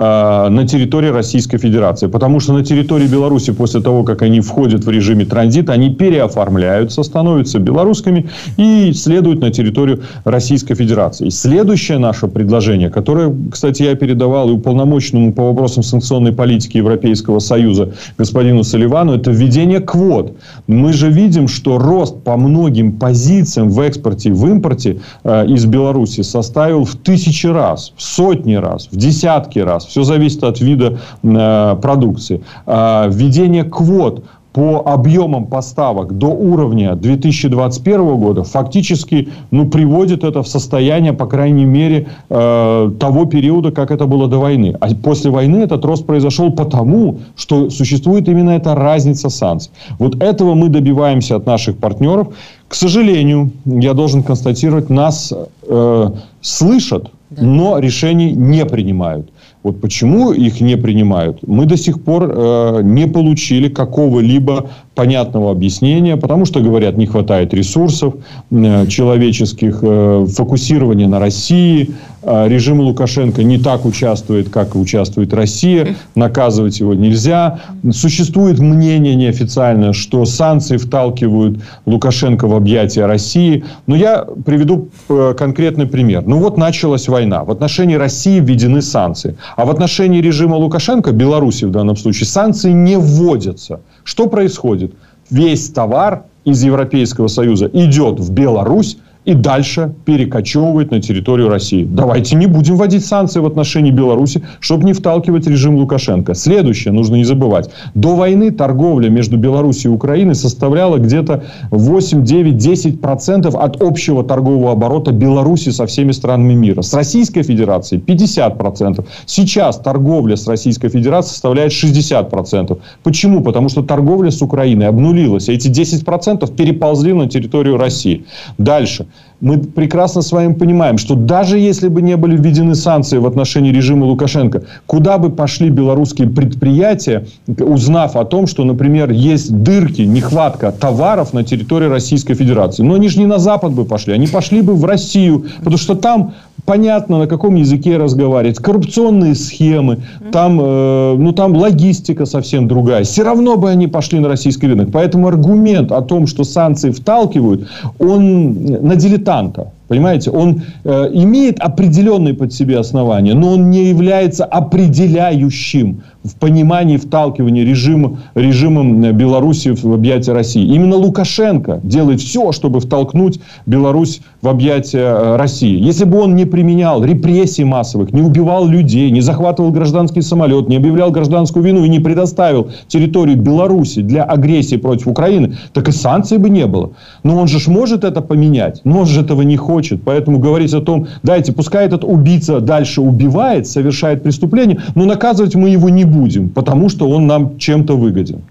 на 0.49 0.67
территории 0.67 1.07
Российской 1.07 1.57
Федерации. 1.57 2.07
Потому 2.07 2.39
что 2.39 2.53
на 2.53 2.63
территории 2.63 3.07
Беларуси 3.07 3.51
после 3.51 3.81
того, 3.81 4.03
как 4.03 4.21
они 4.21 4.41
входят 4.41 4.83
в 4.83 4.89
режиме 4.89 5.25
транзита, 5.25 5.73
они 5.73 5.89
переоформляются, 5.95 7.03
становятся 7.03 7.59
белорусскими 7.59 8.29
и 8.57 8.91
следуют 8.93 9.41
на 9.41 9.49
территорию 9.49 10.01
Российской 10.25 10.75
Федерации. 10.75 11.27
И 11.27 11.31
следующее 11.31 11.97
наше 11.97 12.27
предложение, 12.27 12.89
которое, 12.89 13.33
кстати, 13.51 13.83
я 13.83 13.95
передавал 13.95 14.49
и 14.49 14.51
уполномоченному 14.51 15.33
по 15.33 15.43
вопросам 15.43 15.83
санкционной 15.83 16.33
политики 16.33 16.77
Европейского 16.77 17.39
Союза 17.39 17.93
господину 18.17 18.63
Соливану, 18.63 19.13
это 19.13 19.31
введение 19.31 19.79
квот. 19.79 20.33
Мы 20.67 20.91
же 20.91 21.09
видим, 21.09 21.47
что 21.47 21.77
рост 21.77 22.23
по 22.23 22.35
многим 22.35 22.91
позициям 22.99 23.69
в 23.69 23.79
экспорте, 23.79 24.33
в 24.33 24.48
импорте 24.49 25.01
э, 25.23 25.47
из 25.47 25.65
Беларуси 25.65 26.21
составил 26.21 26.83
в 26.83 26.95
тысячи 26.95 27.47
раз, 27.47 27.93
в 27.95 28.01
сотни 28.01 28.55
раз, 28.55 28.87
в 28.91 28.95
десятки 28.95 29.59
раз. 29.59 29.85
Все 29.85 30.03
зависит 30.03 30.43
от 30.43 30.59
вида 30.59 30.99
э, 31.23 31.75
продукции. 31.81 32.41
Э, 32.65 33.09
введение 33.09 33.63
квот 33.63 34.23
по 34.53 34.81
объемам 34.85 35.45
поставок 35.45 36.17
до 36.17 36.27
уровня 36.27 36.95
2021 36.95 38.17
года 38.17 38.43
фактически 38.43 39.29
ну, 39.51 39.69
приводит 39.69 40.23
это 40.23 40.41
в 40.41 40.47
состояние, 40.47 41.13
по 41.13 41.27
крайней 41.27 41.65
мере, 41.65 42.07
э, 42.29 42.91
того 42.99 43.25
периода, 43.25 43.71
как 43.71 43.91
это 43.91 44.07
было 44.07 44.27
до 44.27 44.39
войны. 44.39 44.75
А 44.81 44.93
после 44.95 45.29
войны 45.29 45.57
этот 45.57 45.85
рост 45.85 46.05
произошел 46.05 46.51
потому, 46.51 47.19
что 47.35 47.69
существует 47.69 48.27
именно 48.27 48.51
эта 48.51 48.73
разница 48.73 49.29
санкций. 49.29 49.71
Вот 49.99 50.21
этого 50.21 50.55
мы 50.55 50.69
добиваемся 50.69 51.35
от 51.35 51.45
наших 51.45 51.77
партнеров. 51.77 52.29
К 52.69 52.75
сожалению, 52.75 53.51
я 53.65 53.93
должен 53.95 54.21
констатировать, 54.21 54.91
нас 54.91 55.33
э, 55.63 56.09
слышат, 56.39 57.11
но 57.31 57.79
решений 57.79 58.31
не 58.31 58.63
принимают. 58.63 59.31
Вот 59.63 59.81
почему 59.81 60.31
их 60.31 60.61
не 60.61 60.77
принимают, 60.77 61.39
мы 61.47 61.65
до 61.65 61.77
сих 61.77 62.01
пор 62.03 62.31
э, 62.31 62.81
не 62.83 63.07
получили 63.07 63.69
какого-либо 63.69 64.69
понятного 64.99 65.51
объяснения, 65.51 66.17
потому 66.17 66.43
что, 66.43 66.59
говорят, 66.59 66.97
не 66.97 67.05
хватает 67.05 67.53
ресурсов 67.53 68.15
э, 68.51 68.85
человеческих, 68.87 69.79
э, 69.81 70.25
фокусирования 70.27 71.07
на 71.07 71.19
России, 71.19 71.91
э, 72.21 72.49
режим 72.49 72.81
Лукашенко 72.81 73.41
не 73.43 73.57
так 73.57 73.85
участвует, 73.85 74.49
как 74.49 74.75
участвует 74.75 75.33
Россия, 75.33 75.95
наказывать 76.15 76.81
его 76.81 76.93
нельзя. 76.93 77.61
Существует 77.93 78.59
мнение 78.59 79.15
неофициальное, 79.15 79.93
что 79.93 80.25
санкции 80.25 80.75
вталкивают 80.75 81.61
Лукашенко 81.85 82.49
в 82.49 82.53
объятия 82.53 83.05
России. 83.05 83.63
Но 83.87 83.95
я 83.95 84.25
приведу 84.45 84.89
э, 85.07 85.33
конкретный 85.37 85.87
пример. 85.87 86.23
Ну 86.27 86.39
вот 86.39 86.57
началась 86.57 87.07
война. 87.07 87.45
В 87.45 87.51
отношении 87.51 87.95
России 87.95 88.41
введены 88.41 88.81
санкции. 88.81 89.37
А 89.55 89.63
в 89.63 89.69
отношении 89.69 90.19
режима 90.19 90.55
Лукашенко, 90.55 91.13
Беларуси 91.13 91.63
в 91.63 91.71
данном 91.71 91.95
случае, 91.95 92.27
санкции 92.27 92.73
не 92.73 92.97
вводятся. 92.97 93.79
Что 94.09 94.25
происходит? 94.25 94.95
Весь 95.29 95.69
товар 95.69 96.23
из 96.43 96.63
Европейского 96.63 97.27
Союза 97.27 97.67
идет 97.71 98.19
в 98.19 98.33
Беларусь, 98.33 98.97
и 99.29 99.35
дальше 99.35 99.93
перекочевывает 100.05 100.89
на 100.89 100.99
территорию 100.99 101.49
России. 101.49 101.83
Давайте 101.83 102.35
не 102.35 102.47
будем 102.47 102.77
вводить 102.77 103.05
санкции 103.05 103.39
в 103.39 103.45
отношении 103.45 103.91
Беларуси, 103.91 104.41
чтобы 104.59 104.85
не 104.85 104.93
вталкивать 104.93 105.45
режим 105.45 105.75
Лукашенко. 105.75 106.33
Следующее, 106.33 106.93
нужно 106.93 107.15
не 107.15 107.23
забывать. 107.23 107.69
До 107.93 108.15
войны 108.15 108.49
торговля 108.49 109.09
между 109.09 109.37
Беларусью 109.37 109.91
и 109.91 109.93
Украиной 109.93 110.33
составляла 110.33 110.97
где-то 110.97 111.43
8, 111.69 112.23
9, 112.23 112.57
10 112.57 113.01
процентов 113.01 113.53
от 113.53 113.79
общего 113.83 114.23
торгового 114.23 114.71
оборота 114.71 115.11
Беларуси 115.11 115.69
со 115.69 115.85
всеми 115.85 116.11
странами 116.11 116.55
мира. 116.55 116.81
С 116.81 116.91
Российской 116.95 117.43
Федерацией 117.43 118.01
50 118.01 118.57
процентов. 118.57 119.05
Сейчас 119.27 119.77
торговля 119.77 120.37
с 120.37 120.47
Российской 120.47 120.89
Федерацией 120.89 121.33
составляет 121.33 121.71
60 121.71 122.31
процентов. 122.31 122.79
Почему? 123.03 123.43
Потому 123.43 123.69
что 123.69 123.83
торговля 123.83 124.31
с 124.31 124.41
Украиной 124.41 124.87
обнулилась. 124.87 125.49
А 125.49 125.51
эти 125.51 125.67
10 125.67 126.03
процентов 126.03 126.55
переползли 126.55 127.13
на 127.13 127.29
территорию 127.29 127.77
России. 127.77 128.25
Дальше 128.57 129.05
мы 129.41 129.59
прекрасно 129.59 130.21
с 130.21 130.31
вами 130.31 130.53
понимаем, 130.53 130.97
что 130.97 131.15
даже 131.15 131.57
если 131.57 131.87
бы 131.87 132.01
не 132.01 132.17
были 132.17 132.35
введены 132.35 132.75
санкции 132.75 133.17
в 133.17 133.25
отношении 133.25 133.71
режима 133.71 134.05
Лукашенко, 134.05 134.63
куда 134.85 135.17
бы 135.17 135.29
пошли 135.29 135.69
белорусские 135.69 136.29
предприятия, 136.29 137.25
узнав 137.47 138.15
о 138.15 138.25
том, 138.25 138.47
что, 138.47 138.63
например, 138.65 139.11
есть 139.11 139.51
дырки, 139.63 140.01
нехватка 140.01 140.71
товаров 140.71 141.33
на 141.33 141.43
территории 141.43 141.87
Российской 141.87 142.33
Федерации. 142.33 142.83
Но 142.83 142.95
они 142.95 143.07
же 143.07 143.19
не 143.19 143.25
на 143.25 143.39
Запад 143.39 143.71
бы 143.71 143.85
пошли, 143.85 144.13
они 144.13 144.27
пошли 144.27 144.61
бы 144.61 144.75
в 144.75 144.83
Россию, 144.85 145.45
потому 145.59 145.77
что 145.77 145.95
там 145.95 146.33
понятно, 146.65 147.19
на 147.19 147.27
каком 147.27 147.55
языке 147.55 147.97
разговаривать, 147.97 148.57
коррупционные 148.57 149.35
схемы, 149.35 149.99
там, 150.31 150.59
э, 150.61 151.15
ну, 151.17 151.31
там 151.33 151.55
логистика 151.55 152.25
совсем 152.25 152.67
другая. 152.67 153.03
Все 153.03 153.23
равно 153.23 153.57
бы 153.57 153.69
они 153.69 153.87
пошли 153.87 154.19
на 154.19 154.27
российский 154.27 154.67
рынок. 154.67 154.89
Поэтому 154.91 155.27
аргумент 155.27 155.91
о 155.91 156.01
том, 156.01 156.27
что 156.27 156.43
санкции 156.43 156.91
вталкивают, 156.91 157.67
он 157.99 158.53
на 158.63 158.95
дилетанта. 158.95 159.71
Понимаете, 159.89 160.29
он 160.29 160.61
э, 160.83 161.09
имеет 161.13 161.59
определенные 161.59 162.35
под 162.35 162.53
себе 162.53 162.77
основания, 162.77 163.33
но 163.33 163.53
он 163.53 163.71
не 163.71 163.85
является 163.85 164.45
определяющим 164.45 166.03
в 166.23 166.35
понимании 166.35 166.97
вталкивания 166.97 167.65
режима, 167.65 168.19
режимом 168.35 169.03
э, 169.03 169.11
Беларуси 169.13 169.69
в 169.69 169.91
объятия 169.91 170.33
России. 170.33 170.63
Именно 170.63 170.95
Лукашенко 170.95 171.79
делает 171.81 172.21
все, 172.21 172.51
чтобы 172.51 172.81
втолкнуть 172.81 173.39
Беларусь 173.65 174.21
в 174.43 174.47
объятия 174.47 174.99
э, 174.99 175.35
России. 175.37 175.81
Если 175.81 176.05
бы 176.05 176.19
он 176.19 176.35
не 176.35 176.45
применял 176.45 177.03
репрессий 177.03 177.63
массовых, 177.63 178.13
не 178.13 178.21
убивал 178.21 178.67
людей, 178.67 179.09
не 179.09 179.21
захватывал 179.21 179.71
гражданский 179.71 180.21
самолет, 180.21 180.69
не 180.69 180.77
объявлял 180.77 181.09
гражданскую 181.09 181.65
вину 181.65 181.83
и 181.83 181.89
не 181.89 181.99
предоставил 181.99 182.69
территорию 182.87 183.37
Беларуси 183.37 184.03
для 184.03 184.23
агрессии 184.23 184.75
против 184.75 185.07
Украины, 185.07 185.57
так 185.73 185.87
и 185.87 185.91
санкций 185.91 186.37
бы 186.37 186.51
не 186.51 186.67
было. 186.67 186.91
Но 187.23 187.37
он 187.37 187.47
же 187.47 187.57
может 187.71 188.03
это 188.03 188.21
поменять, 188.21 188.81
но 188.83 188.99
он 188.99 189.05
же 189.07 189.21
этого 189.21 189.41
не 189.41 189.57
хочет 189.57 189.78
хочет. 189.79 190.01
Поэтому 190.03 190.39
говорить 190.39 190.73
о 190.73 190.81
том, 190.81 191.07
дайте, 191.23 191.53
пускай 191.53 191.85
этот 191.85 192.03
убийца 192.03 192.59
дальше 192.59 193.01
убивает, 193.01 193.65
совершает 193.67 194.23
преступление, 194.23 194.77
но 194.95 195.05
наказывать 195.05 195.55
мы 195.55 195.69
его 195.69 195.89
не 195.89 196.05
будем, 196.05 196.49
потому 196.49 196.89
что 196.89 197.09
он 197.09 197.27
нам 197.27 197.57
чем-то 197.57 197.95
выгоден. 197.95 198.41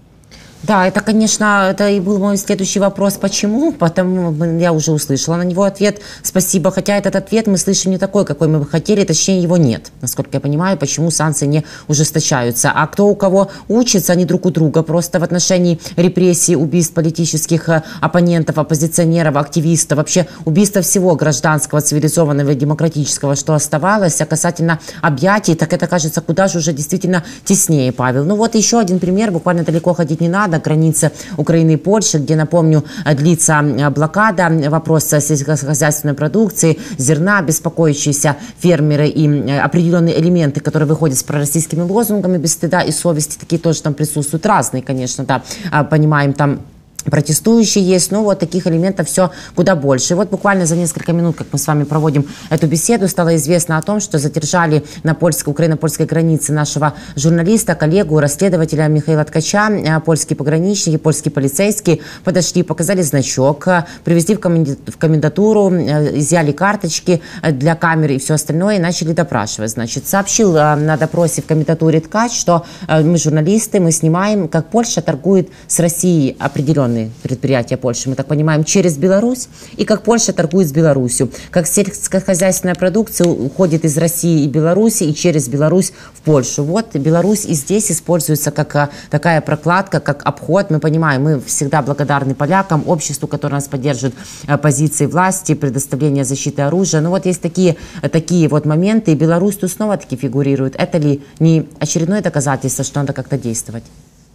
Да, 0.69 0.85
это, 0.85 1.01
конечно, 1.01 1.67
это 1.71 1.89
и 1.89 1.99
был 1.99 2.19
мой 2.19 2.37
следующий 2.37 2.79
вопрос, 2.79 3.15
почему, 3.15 3.71
потому 3.71 4.31
я 4.59 4.71
уже 4.71 4.91
услышала 4.91 5.35
на 5.35 5.41
него 5.41 5.63
ответ, 5.63 5.99
спасибо, 6.21 6.69
хотя 6.69 6.95
этот 6.95 7.15
ответ 7.15 7.47
мы 7.47 7.57
слышим 7.57 7.89
не 7.89 7.97
такой, 7.97 8.23
какой 8.23 8.47
мы 8.49 8.59
бы 8.59 8.67
хотели, 8.67 9.03
точнее 9.03 9.41
его 9.41 9.57
нет, 9.57 9.91
насколько 10.01 10.29
я 10.33 10.39
понимаю, 10.39 10.77
почему 10.77 11.09
санкции 11.09 11.47
не 11.47 11.65
ужесточаются. 11.87 12.71
А 12.71 12.85
кто 12.85 13.07
у 13.07 13.15
кого 13.15 13.49
учится, 13.67 14.13
они 14.13 14.25
друг 14.25 14.45
у 14.45 14.51
друга, 14.51 14.83
просто 14.83 15.19
в 15.19 15.23
отношении 15.23 15.79
репрессий, 15.95 16.55
убийств 16.55 16.93
политических 16.93 17.67
э, 17.69 17.81
оппонентов, 17.99 18.59
оппозиционеров, 18.59 19.37
активистов, 19.37 19.97
вообще 19.97 20.27
убийства 20.45 20.83
всего 20.83 21.15
гражданского, 21.15 21.81
цивилизованного 21.81 22.53
демократического, 22.53 23.35
что 23.35 23.55
оставалось, 23.55 24.21
а 24.21 24.27
касательно 24.27 24.79
объятий, 25.01 25.55
так 25.55 25.73
это 25.73 25.87
кажется 25.87 26.21
куда 26.21 26.47
же 26.47 26.59
уже 26.59 26.73
действительно 26.73 27.23
теснее, 27.43 27.91
Павел. 27.91 28.23
Ну 28.23 28.35
вот 28.35 28.53
еще 28.53 28.77
один 28.77 28.99
пример, 28.99 29.31
буквально 29.31 29.63
далеко 29.63 29.95
ходить 29.95 30.21
не 30.21 30.29
надо, 30.29 30.58
граница 30.59 31.11
Украины 31.37 31.71
и 31.71 31.77
Польши, 31.77 32.17
где, 32.17 32.35
напомню, 32.35 32.83
длится 33.15 33.61
блокада, 33.95 34.49
вопрос 34.69 35.05
сельскохозяйственной 35.05 36.13
продукции, 36.13 36.79
зерна, 36.97 37.41
беспокоящиеся 37.41 38.37
фермеры 38.59 39.07
и 39.07 39.51
определенные 39.51 40.19
элементы, 40.19 40.59
которые 40.59 40.87
выходят 40.87 41.17
с 41.17 41.23
пророссийскими 41.23 41.81
лозунгами 41.81 42.37
без 42.37 42.53
стыда 42.53 42.81
и 42.81 42.91
совести, 42.91 43.37
такие 43.37 43.59
тоже 43.59 43.81
там 43.81 43.93
присутствуют, 43.93 44.45
разные, 44.45 44.83
конечно, 44.83 45.23
да, 45.23 45.43
а, 45.71 45.83
понимаем, 45.83 46.33
там 46.33 46.59
протестующие 47.05 47.83
есть, 47.83 48.11
но 48.11 48.23
вот 48.23 48.39
таких 48.39 48.67
элементов 48.67 49.07
все 49.07 49.31
куда 49.55 49.75
больше. 49.75 50.13
И 50.13 50.15
вот 50.15 50.29
буквально 50.29 50.65
за 50.65 50.75
несколько 50.75 51.13
минут, 51.13 51.37
как 51.37 51.47
мы 51.51 51.59
с 51.59 51.67
вами 51.67 51.83
проводим 51.83 52.27
эту 52.49 52.67
беседу, 52.67 53.07
стало 53.07 53.35
известно 53.35 53.77
о 53.77 53.81
том, 53.81 53.99
что 53.99 54.19
задержали 54.19 54.83
на 55.03 55.15
польской, 55.15 55.51
украино-польской 55.51 56.05
границе 56.05 56.53
нашего 56.53 56.93
журналиста, 57.15 57.75
коллегу, 57.75 58.19
расследователя 58.19 58.87
Михаила 58.87 59.23
Ткача. 59.23 59.69
Э, 59.69 59.99
польские 59.99 60.37
пограничники, 60.37 60.97
польские 60.97 61.31
полицейские 61.31 61.99
подошли, 62.23 62.63
показали 62.63 63.01
значок, 63.01 63.67
э, 63.67 63.85
привезли 64.03 64.35
в 64.35 64.97
комендатуру, 64.97 65.71
э, 65.71 66.19
изъяли 66.19 66.51
карточки 66.51 67.21
для 67.51 67.75
камеры 67.75 68.15
и 68.15 68.19
все 68.19 68.33
остальное 68.33 68.75
и 68.75 68.79
начали 68.79 69.13
допрашивать. 69.13 69.71
Значит, 69.71 70.07
сообщил 70.07 70.53
на 70.53 70.97
допросе 70.97 71.41
в 71.41 71.45
комендатуре 71.45 71.99
Ткач, 71.99 72.33
что 72.33 72.65
мы 72.87 73.17
журналисты, 73.17 73.79
мы 73.79 73.91
снимаем, 73.91 74.47
как 74.47 74.69
Польша 74.69 75.01
торгует 75.01 75.49
с 75.67 75.79
Россией 75.79 76.35
определенные 76.39 76.88
определенные 76.89 77.11
предприятия 77.21 77.77
Польши, 77.77 78.09
мы 78.09 78.15
так 78.15 78.27
понимаем, 78.27 78.63
через 78.63 78.97
Беларусь, 78.97 79.47
и 79.77 79.85
как 79.85 80.03
Польша 80.03 80.33
торгует 80.33 80.67
с 80.67 80.71
Беларусью, 80.71 81.31
как 81.51 81.67
сельскохозяйственная 81.67 82.75
продукция 82.75 83.27
уходит 83.27 83.85
из 83.85 83.97
России 83.97 84.43
и 84.43 84.47
Беларуси 84.47 85.03
и 85.03 85.13
через 85.13 85.47
Беларусь 85.47 85.93
в 86.13 86.21
Польшу. 86.21 86.63
Вот 86.63 86.95
Беларусь 86.95 87.45
и 87.45 87.53
здесь 87.53 87.91
используется 87.91 88.51
как 88.51 88.75
а, 88.75 88.89
такая 89.09 89.41
прокладка, 89.41 89.99
как 89.99 90.25
обход. 90.25 90.69
Мы 90.69 90.79
понимаем, 90.79 91.23
мы 91.23 91.39
всегда 91.39 91.81
благодарны 91.81 92.35
полякам, 92.35 92.83
обществу, 92.87 93.27
которое 93.27 93.55
нас 93.55 93.67
поддерживает 93.67 94.15
а, 94.47 94.57
позиции 94.57 95.05
власти, 95.05 95.53
предоставление 95.53 96.23
защиты 96.23 96.61
оружия. 96.63 97.01
Но 97.01 97.09
вот 97.09 97.25
есть 97.25 97.41
такие, 97.41 97.75
такие 98.11 98.47
вот 98.47 98.65
моменты, 98.65 99.11
и 99.11 99.15
Беларусь 99.15 99.57
тут 99.57 99.71
снова 99.71 99.97
таки 99.97 100.15
фигурирует. 100.15 100.75
Это 100.75 100.97
ли 100.97 101.21
не 101.39 101.67
очередное 101.79 102.21
доказательство, 102.21 102.83
что 102.83 102.99
надо 102.99 103.13
как-то 103.13 103.37
действовать? 103.37 103.83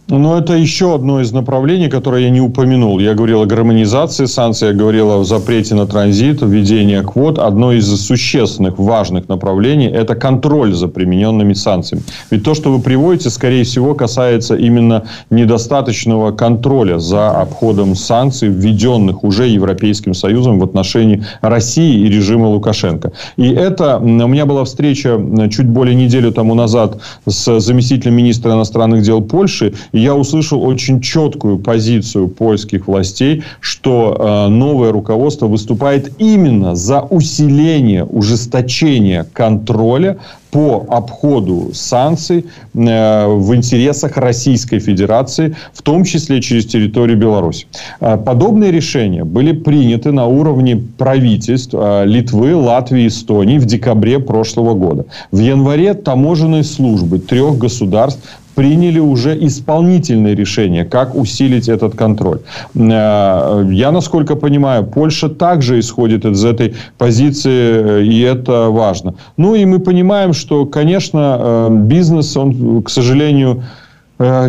Ну, 0.07 0.37
это 0.37 0.53
еще 0.53 0.93
одно 0.93 1.19
из 1.19 1.31
направлений, 1.31 1.89
которое 1.89 2.25
я 2.25 2.29
не 2.29 2.39
упомянул. 2.39 2.99
Я 2.99 3.15
говорил 3.15 3.41
о 3.41 3.47
гармонизации 3.47 4.25
санкций, 4.25 4.67
я 4.67 4.73
говорил 4.75 5.09
о 5.09 5.23
запрете 5.23 5.73
на 5.73 5.87
транзит, 5.87 6.43
введении 6.43 7.01
квот. 7.01 7.39
Одно 7.39 7.71
из 7.71 7.87
существенных, 7.87 8.77
важных 8.77 9.27
направлений– 9.29 9.87
это 9.91 10.13
контроль 10.13 10.73
за 10.73 10.89
примененными 10.89 11.53
санкциями. 11.53 12.03
Ведь 12.29 12.43
то, 12.43 12.53
что 12.53 12.71
вы 12.71 12.81
приводите, 12.81 13.31
скорее 13.31 13.63
всего, 13.63 13.95
касается 13.95 14.55
именно 14.55 15.05
недостаточного 15.31 16.31
контроля 16.33 16.99
за 16.99 17.31
обходом 17.31 17.95
санкций, 17.95 18.49
введенных 18.49 19.23
уже 19.23 19.47
Европейским 19.47 20.13
Союзом 20.13 20.59
в 20.59 20.63
отношении 20.63 21.25
России 21.41 22.01
и 22.01 22.09
режима 22.09 22.45
Лукашенко. 22.45 23.11
И 23.37 23.49
это, 23.49 23.97
у 23.97 24.05
меня 24.05 24.45
была 24.45 24.65
встреча 24.65 25.19
чуть 25.49 25.67
более 25.67 25.95
недели 25.95 26.29
тому 26.29 26.53
назад 26.53 26.99
с 27.25 27.59
заместителем 27.59 28.13
министра 28.13 28.51
иностранных 28.51 29.01
дел 29.01 29.21
Польши, 29.21 29.73
я 29.99 30.15
услышал 30.15 30.63
очень 30.63 31.01
четкую 31.01 31.59
позицию 31.59 32.27
польских 32.27 32.87
властей, 32.87 33.43
что 33.59 34.15
э, 34.17 34.47
новое 34.49 34.91
руководство 34.91 35.47
выступает 35.47 36.11
именно 36.19 36.75
за 36.75 37.01
усиление, 37.01 38.03
ужесточение 38.03 39.25
контроля 39.31 40.17
по 40.51 40.85
обходу 40.89 41.71
санкций 41.73 42.45
э, 42.73 43.27
в 43.27 43.55
интересах 43.55 44.17
Российской 44.17 44.79
Федерации, 44.79 45.55
в 45.73 45.81
том 45.81 46.03
числе 46.03 46.41
через 46.41 46.65
территорию 46.65 47.17
Беларуси. 47.17 47.67
Э, 47.99 48.17
подобные 48.17 48.71
решения 48.71 49.23
были 49.23 49.53
приняты 49.53 50.11
на 50.11 50.25
уровне 50.27 50.81
правительств 50.97 51.73
Литвы, 51.73 52.55
Латвии 52.55 53.07
Эстонии 53.07 53.59
в 53.59 53.65
декабре 53.65 54.19
прошлого 54.19 54.73
года. 54.73 55.05
В 55.31 55.39
январе 55.39 55.93
таможенные 55.93 56.63
службы 56.63 57.19
трех 57.19 57.57
государств 57.57 58.21
приняли 58.55 58.99
уже 58.99 59.37
исполнительные 59.45 60.33
решения, 60.33 60.85
как 60.85 61.15
усилить 61.15 61.69
этот 61.69 61.95
контроль. 61.95 62.39
Э, 62.73 63.67
я, 63.71 63.91
насколько 63.91 64.35
понимаю, 64.35 64.85
Польша 64.85 65.29
также 65.29 65.79
исходит 65.79 66.25
из 66.25 66.43
этой 66.43 66.73
позиции, 66.97 67.51
э, 67.51 68.03
и 68.03 68.21
это 68.21 68.69
важно. 68.69 69.13
Ну 69.37 69.55
и 69.55 69.65
мы 69.65 69.79
понимаем, 69.79 70.33
что, 70.33 70.65
конечно, 70.65 71.37
э, 71.39 71.67
бизнес, 71.71 72.37
он, 72.37 72.81
к 72.81 72.89
сожалению, 72.89 73.63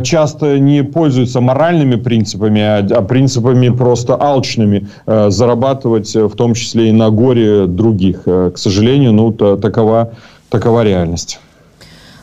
часто 0.02 0.60
не 0.60 0.84
пользуется 0.84 1.40
моральными 1.40 1.96
принципами, 1.96 2.60
а, 2.60 2.86
а 2.88 3.02
принципами 3.02 3.68
просто 3.70 4.14
алчными, 4.14 4.86
зарабатывать 5.06 6.14
в 6.14 6.36
том 6.36 6.54
числе 6.54 6.90
и 6.90 6.92
на 6.92 7.10
горе 7.10 7.66
других. 7.66 8.22
К 8.22 8.52
сожалению, 8.54 9.12
ну, 9.12 9.32
такова, 9.32 10.12
такова 10.50 10.84
реальность. 10.84 11.40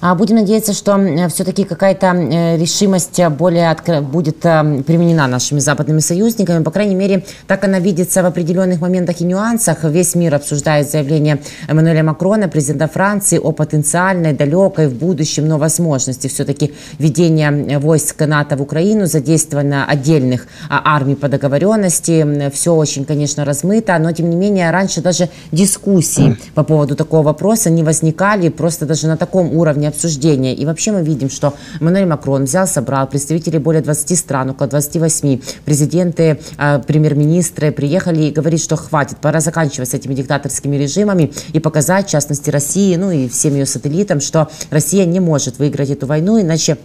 А 0.05 0.15
будем 0.15 0.35
надеяться, 0.35 0.73
что 0.73 0.99
все-таки 1.29 1.63
какая-то 1.63 2.07
э, 2.07 2.57
решимость 2.57 3.25
более 3.37 3.73
будет 4.01 4.45
э, 4.45 4.83
применена 4.85 5.27
нашими 5.27 5.59
западными 5.59 5.99
союзниками. 5.99 6.61
По 6.61 6.71
крайней 6.71 6.95
мере, 6.95 7.23
так 7.47 7.63
она 7.63 7.79
видится 7.79 8.21
в 8.21 8.25
определенных 8.25 8.81
моментах 8.81 9.21
и 9.21 9.23
нюансах. 9.23 9.85
Весь 9.85 10.13
мир 10.15 10.35
обсуждает 10.35 10.91
заявление 10.91 11.39
Эммануэля 11.69 12.03
Макрона, 12.03 12.49
президента 12.49 12.89
Франции, 12.89 13.37
о 13.37 13.53
потенциальной, 13.53 14.33
далекой 14.33 14.89
в 14.89 14.93
будущем, 14.93 15.47
но 15.47 15.57
возможности 15.57 16.27
все-таки 16.27 16.73
введения 16.99 17.79
войск 17.79 18.19
НАТО 18.27 18.57
в 18.57 18.61
Украину, 18.61 19.05
задействования 19.05 19.85
отдельных 19.85 20.47
а, 20.69 20.95
армий 20.97 21.15
по 21.15 21.29
договоренности. 21.29 22.51
Все 22.53 22.75
очень, 22.75 23.05
конечно, 23.05 23.45
размыто, 23.45 23.97
но 23.99 24.11
тем 24.11 24.29
не 24.29 24.35
менее 24.35 24.69
раньше 24.71 24.99
даже 24.99 25.29
дискуссии 25.53 26.35
по 26.55 26.65
поводу 26.65 26.97
такого 26.97 27.21
вопроса 27.21 27.69
не 27.69 27.83
возникали, 27.83 28.49
просто 28.49 28.85
даже 28.85 29.07
на 29.07 29.15
таком 29.15 29.55
уровне 29.55 29.92
обсуждения. 29.93 30.53
И 30.53 30.65
вообще 30.65 30.91
мы 30.91 31.03
видим, 31.03 31.29
что 31.29 31.53
Эммануэль 31.79 32.05
Макрон 32.05 32.43
взял, 32.43 32.67
собрал 32.67 33.07
представителей 33.07 33.59
более 33.59 33.81
20 33.81 34.17
стран, 34.17 34.49
около 34.49 34.67
28, 34.67 35.39
президенты, 35.65 36.39
а, 36.57 36.79
премьер-министры 36.79 37.71
приехали 37.71 38.23
и 38.23 38.31
говорит, 38.31 38.61
что 38.61 38.75
хватит, 38.75 39.17
пора 39.17 39.39
заканчивать 39.39 39.89
с 39.89 39.93
этими 39.93 40.13
диктаторскими 40.13 40.75
режимами 40.75 41.31
и 41.53 41.59
показать, 41.59 42.07
в 42.07 42.11
частности, 42.11 42.49
России, 42.49 42.95
ну 42.95 43.11
и 43.11 43.27
всем 43.27 43.53
ее 43.53 43.65
сателлитам, 43.65 44.19
что 44.19 44.49
Россия 44.69 45.05
не 45.05 45.19
может 45.19 45.59
выиграть 45.59 45.89
эту 45.89 46.05
войну, 46.07 46.39
иначе 46.41 46.77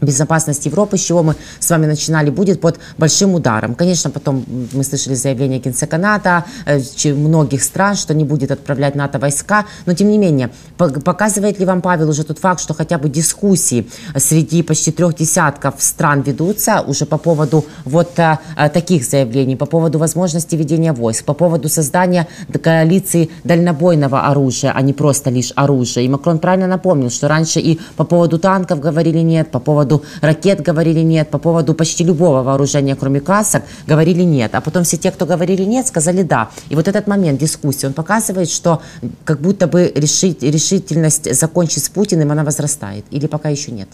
безопасность 0.00 0.66
Европы, 0.66 0.96
с 0.96 1.00
чего 1.00 1.22
мы 1.22 1.36
с 1.60 1.70
вами 1.70 1.86
начинали, 1.86 2.30
будет 2.30 2.60
под 2.60 2.78
большим 2.98 3.34
ударом. 3.34 3.74
Конечно, 3.74 4.10
потом 4.10 4.44
мы 4.72 4.84
слышали 4.84 5.14
заявление 5.14 5.58
Генсека 5.58 5.98
НАТО, 5.98 6.44
э, 6.66 6.80
многих 7.14 7.62
стран, 7.62 7.96
что 7.96 8.14
не 8.14 8.24
будет 8.24 8.50
отправлять 8.50 8.94
НАТО 8.94 9.18
войска, 9.18 9.66
но 9.86 9.94
тем 9.94 10.08
не 10.08 10.18
менее, 10.18 10.50
показывает 10.76 11.58
ли 11.58 11.66
вам, 11.66 11.80
Павел, 11.80 12.10
уже 12.10 12.24
тот 12.24 12.38
факт, 12.38 12.60
что 12.60 12.74
хотя 12.74 12.98
бы 12.98 13.08
дискуссии 13.08 13.86
среди 14.16 14.62
почти 14.62 14.92
трех 14.92 15.14
десятков 15.14 15.74
стран 15.78 16.22
ведутся 16.22 16.82
уже 16.86 17.06
по 17.06 17.18
поводу 17.18 17.64
вот 17.84 18.18
а, 18.18 18.38
таких 18.68 19.04
заявлений, 19.04 19.56
по 19.56 19.66
поводу 19.66 19.98
возможности 19.98 20.56
ведения 20.56 20.92
войск, 20.92 21.24
по 21.24 21.34
поводу 21.34 21.68
создания 21.68 22.26
коалиции 22.62 23.30
дальнобойного 23.44 24.26
оружия, 24.26 24.72
а 24.74 24.82
не 24.82 24.92
просто 24.92 25.30
лишь 25.30 25.52
оружия. 25.56 26.04
И 26.04 26.08
Макрон 26.08 26.38
правильно 26.38 26.66
напомнил, 26.66 27.10
что 27.10 27.28
раньше 27.28 27.60
и 27.60 27.78
по 27.96 28.04
поводу 28.04 28.38
танков 28.38 28.80
говорили 28.80 29.18
нет, 29.18 29.50
по 29.50 29.60
поводу 29.60 29.83
поводу 29.84 30.04
ракет 30.20 30.62
говорили 30.62 31.00
нет, 31.00 31.30
по 31.30 31.38
поводу 31.38 31.74
почти 31.74 32.04
любого 32.04 32.42
вооружения, 32.42 32.96
кроме 32.96 33.20
касок, 33.20 33.62
говорили 33.86 34.24
нет. 34.24 34.54
А 34.54 34.60
потом 34.60 34.82
все 34.84 34.96
те, 34.96 35.10
кто 35.10 35.26
говорили 35.26 35.64
нет, 35.64 35.86
сказали 35.86 36.22
да. 36.22 36.48
И 36.70 36.76
вот 36.76 36.88
этот 36.88 37.06
момент 37.06 37.40
дискуссии, 37.40 37.86
он 37.86 37.92
показывает, 37.92 38.50
что 38.50 38.80
как 39.24 39.40
будто 39.40 39.66
бы 39.66 39.92
решить, 39.94 40.42
решительность 40.42 41.34
закончить 41.34 41.84
с 41.84 41.88
Путиным, 41.88 42.30
она 42.30 42.44
возрастает. 42.44 43.04
Или 43.10 43.26
пока 43.26 43.50
еще 43.50 43.72
нет? 43.72 43.88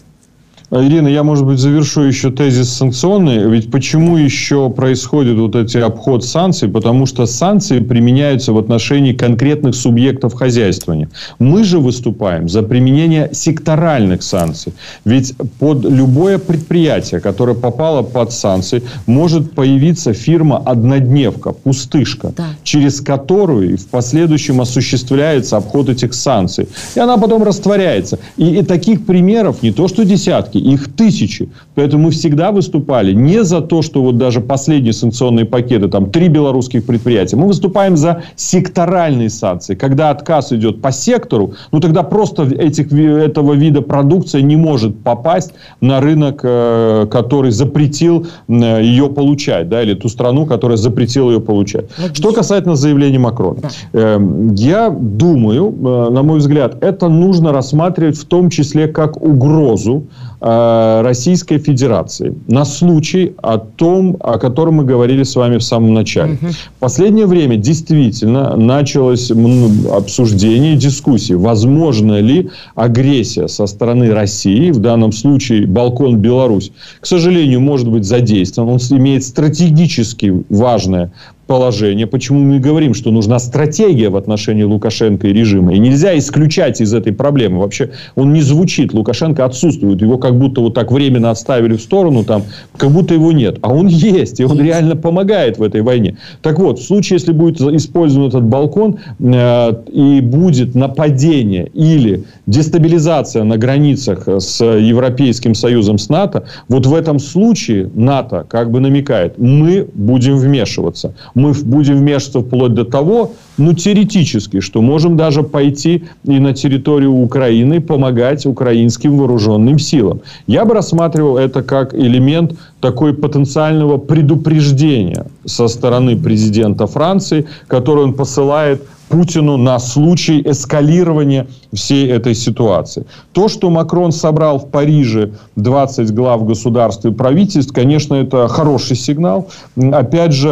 Ирина, 0.73 1.09
я, 1.09 1.23
может 1.23 1.45
быть, 1.45 1.59
завершу 1.59 2.03
еще 2.03 2.31
тезис 2.31 2.69
санкционный. 2.69 3.49
Ведь 3.49 3.69
почему 3.69 4.15
еще 4.15 4.69
происходит 4.69 5.37
вот 5.37 5.53
эти 5.57 5.77
обход 5.77 6.23
санкций? 6.23 6.69
Потому 6.69 7.05
что 7.05 7.25
санкции 7.25 7.79
применяются 7.79 8.53
в 8.53 8.57
отношении 8.57 9.11
конкретных 9.11 9.75
субъектов 9.75 10.33
хозяйствования. 10.33 11.09
Мы 11.39 11.65
же 11.65 11.79
выступаем 11.79 12.47
за 12.47 12.63
применение 12.63 13.29
секторальных 13.33 14.23
санкций. 14.23 14.71
Ведь 15.03 15.33
под 15.59 15.83
любое 15.83 16.37
предприятие, 16.37 17.19
которое 17.19 17.53
попало 17.55 18.01
под 18.01 18.31
санкции, 18.31 18.81
может 19.07 19.51
появиться 19.51 20.13
фирма-однодневка, 20.13 21.51
пустышка, 21.51 22.31
да. 22.37 22.45
через 22.63 23.01
которую 23.01 23.77
в 23.77 23.87
последующем 23.87 24.61
осуществляется 24.61 25.57
обход 25.57 25.89
этих 25.89 26.13
санкций. 26.13 26.69
И 26.95 26.99
она 27.01 27.17
потом 27.17 27.43
растворяется. 27.43 28.19
И, 28.37 28.59
и 28.59 28.63
таких 28.63 29.05
примеров 29.05 29.61
не 29.63 29.73
то 29.73 29.89
что 29.89 30.05
десятки, 30.05 30.60
их 30.61 30.95
тысячи. 30.95 31.49
Поэтому 31.75 32.05
мы 32.05 32.11
всегда 32.11 32.51
выступали 32.51 33.13
не 33.13 33.43
за 33.43 33.61
то, 33.61 33.81
что 33.81 34.01
вот 34.01 34.17
даже 34.17 34.41
последние 34.41 34.93
санкционные 34.93 35.45
пакеты, 35.45 35.87
там 35.87 36.09
три 36.09 36.27
белорусских 36.27 36.85
предприятия. 36.85 37.35
Мы 37.35 37.47
выступаем 37.47 37.97
за 37.97 38.23
секторальные 38.35 39.29
санкции. 39.29 39.75
Когда 39.75 40.09
отказ 40.09 40.51
идет 40.53 40.81
по 40.81 40.91
сектору, 40.91 41.53
ну 41.71 41.79
тогда 41.79 42.03
просто 42.03 42.43
этих, 42.43 42.91
этого 42.93 43.53
вида 43.53 43.81
продукция 43.81 44.41
не 44.41 44.55
может 44.55 44.99
попасть 45.03 45.53
на 45.81 46.01
рынок, 46.01 46.41
э, 46.43 47.07
который 47.11 47.51
запретил 47.51 48.27
ее 48.47 49.09
получать, 49.09 49.69
да, 49.69 49.81
или 49.81 49.93
ту 49.93 50.09
страну, 50.09 50.45
которая 50.45 50.77
запретила 50.77 51.31
ее 51.31 51.41
получать. 51.41 51.85
Логично. 51.97 52.15
Что 52.15 52.33
касательно 52.33 52.75
заявления 52.75 53.19
Макрона. 53.19 53.61
Да. 53.61 53.69
Эм, 53.99 54.53
я 54.55 54.89
думаю, 54.89 55.69
э, 55.69 56.09
на 56.11 56.23
мой 56.23 56.39
взгляд, 56.39 56.83
это 56.83 57.09
нужно 57.09 57.51
рассматривать 57.51 58.17
в 58.17 58.25
том 58.25 58.49
числе 58.49 58.87
как 58.87 59.21
угрозу 59.21 60.07
Российской 60.41 61.59
Федерации 61.59 62.33
на 62.47 62.65
случай 62.65 63.33
о 63.43 63.59
том, 63.59 64.17
о 64.19 64.39
котором 64.39 64.75
мы 64.75 64.85
говорили 64.85 65.21
с 65.21 65.35
вами 65.35 65.57
в 65.57 65.63
самом 65.63 65.93
начале. 65.93 66.33
Угу. 66.33 66.51
В 66.77 66.79
последнее 66.79 67.27
время 67.27 67.57
действительно 67.57 68.55
началось 68.55 69.29
обсуждение, 69.29 70.75
дискуссии, 70.75 71.33
возможно 71.33 72.19
ли 72.19 72.49
агрессия 72.73 73.47
со 73.47 73.67
стороны 73.67 74.11
России, 74.11 74.71
в 74.71 74.79
данном 74.79 75.11
случае 75.11 75.67
Балкон 75.67 76.17
Беларусь, 76.17 76.71
к 76.99 77.05
сожалению, 77.05 77.61
может 77.61 77.87
быть 77.87 78.05
задействован. 78.05 78.69
Он 78.69 78.79
имеет 78.97 79.23
стратегически 79.23 80.43
важное 80.49 81.11
положение, 81.51 82.07
почему 82.07 82.39
мы 82.39 82.59
говорим, 82.59 82.93
что 82.93 83.11
нужна 83.11 83.37
стратегия 83.37 84.07
в 84.07 84.15
отношении 84.15 84.63
Лукашенко 84.63 85.27
и 85.27 85.33
режима. 85.33 85.73
И 85.73 85.79
нельзя 85.79 86.17
исключать 86.17 86.79
из 86.79 86.93
этой 86.93 87.11
проблемы. 87.11 87.59
Вообще 87.59 87.89
он 88.15 88.31
не 88.31 88.41
звучит. 88.41 88.93
Лукашенко 88.93 89.43
отсутствует. 89.43 90.01
Его 90.01 90.17
как 90.17 90.39
будто 90.39 90.61
вот 90.61 90.75
так 90.75 90.93
временно 90.93 91.29
отставили 91.29 91.75
в 91.75 91.81
сторону, 91.81 92.23
там, 92.23 92.43
как 92.77 92.91
будто 92.91 93.13
его 93.13 93.33
нет. 93.33 93.57
А 93.63 93.73
он 93.73 93.87
есть. 94.17 94.39
И 94.39 94.45
он 94.45 94.61
реально 94.61 94.95
помогает 94.95 95.57
в 95.57 95.63
этой 95.63 95.81
войне. 95.81 96.15
Так 96.41 96.57
вот, 96.57 96.79
в 96.79 96.83
случае, 96.83 97.17
если 97.17 97.33
будет 97.33 97.59
использован 97.59 98.29
этот 98.29 98.43
балкон 98.43 98.99
э, 99.19 99.73
и 99.91 100.21
будет 100.21 100.73
нападение 100.73 101.67
или 101.73 102.23
дестабилизация 102.47 103.43
на 103.43 103.57
границах 103.57 104.25
с 104.25 104.63
Европейским 104.63 105.53
Союзом, 105.53 105.97
с 105.97 106.07
НАТО, 106.07 106.45
вот 106.69 106.85
в 106.85 106.95
этом 106.95 107.19
случае 107.19 107.91
НАТО 107.93 108.45
как 108.47 108.71
бы 108.71 108.79
намекает, 108.79 109.37
мы 109.37 109.85
будем 109.93 110.37
вмешиваться 110.37 111.13
мы 111.41 111.53
будем 111.53 111.97
вмешиваться 111.97 112.41
вплоть 112.41 112.73
до 112.73 112.85
того, 112.85 113.31
ну, 113.57 113.73
теоретически, 113.73 114.59
что 114.59 114.81
можем 114.81 115.17
даже 115.17 115.43
пойти 115.43 116.03
и 116.23 116.39
на 116.39 116.53
территорию 116.53 117.11
Украины 117.13 117.81
помогать 117.81 118.45
украинским 118.45 119.17
вооруженным 119.17 119.79
силам. 119.79 120.21
Я 120.47 120.65
бы 120.65 120.73
рассматривал 120.73 121.37
это 121.37 121.63
как 121.63 121.93
элемент 121.93 122.55
такой 122.79 123.13
потенциального 123.13 123.97
предупреждения 123.97 125.25
со 125.45 125.67
стороны 125.67 126.17
президента 126.17 126.87
Франции, 126.87 127.45
который 127.67 128.03
он 128.03 128.13
посылает 128.13 128.81
Путину 129.11 129.57
на 129.57 129.77
случай 129.77 130.41
эскалирования 130.41 131.47
всей 131.73 132.07
этой 132.07 132.33
ситуации. 132.33 133.05
То, 133.33 133.49
что 133.49 133.69
Макрон 133.69 134.13
собрал 134.13 134.57
в 134.57 134.69
Париже 134.69 135.33
20 135.57 136.13
глав 136.13 136.45
государств 136.45 137.05
и 137.05 137.11
правительств, 137.11 137.73
конечно, 137.73 138.15
это 138.15 138.47
хороший 138.47 138.95
сигнал. 138.95 139.49
Опять 139.75 140.31
же, 140.31 140.49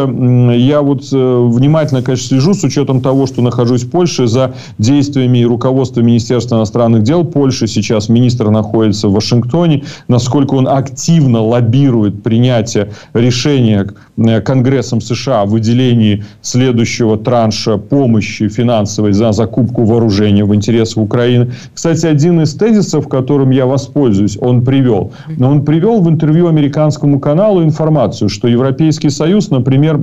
я 0.58 0.82
вот 0.82 1.04
э, 1.12 1.50
внимательно, 1.50 2.02
конечно, 2.02 2.28
слежу 2.28 2.54
с 2.54 2.64
учетом 2.64 3.00
того, 3.02 3.28
что 3.28 3.42
нахожусь 3.42 3.84
в 3.84 3.90
Польше, 3.90 4.28
за 4.28 4.54
действиями 4.78 5.40
и 5.40 5.46
руководства 5.46 6.02
Министерства 6.02 6.58
иностранных 6.58 7.04
дел 7.04 7.24
Польши. 7.24 7.68
Сейчас 7.68 8.10
министр 8.10 8.50
находится 8.50 9.08
в 9.08 9.14
Вашингтоне. 9.14 9.84
Насколько 10.10 10.56
он 10.56 10.68
активно 10.68 11.42
лоббирует 11.42 12.22
принятие 12.24 12.92
решения 13.14 13.88
э, 14.18 14.42
Конгрессом 14.42 15.00
США 15.00 15.44
о 15.44 15.46
выделении 15.46 16.26
следующего 16.42 17.18
транша 17.18 17.78
помощи 17.78 18.49
финансовой 18.50 19.14
за 19.14 19.32
закупку 19.32 19.86
вооружения 19.86 20.44
в 20.44 20.54
интересах 20.54 20.98
Украины. 20.98 21.52
Кстати, 21.74 22.06
один 22.06 22.42
из 22.42 22.54
тезисов, 22.54 23.08
которым 23.08 23.52
я 23.52 23.66
воспользуюсь, 23.66 24.38
он 24.42 24.64
привел. 24.64 25.12
Он 25.40 25.64
привел 25.64 26.02
в 26.02 26.10
интервью 26.10 26.48
американскому 26.48 27.20
каналу 27.20 27.64
информацию, 27.64 28.30
что 28.30 28.48
Европейский 28.48 29.10
Союз, 29.10 29.50
например, 29.50 30.02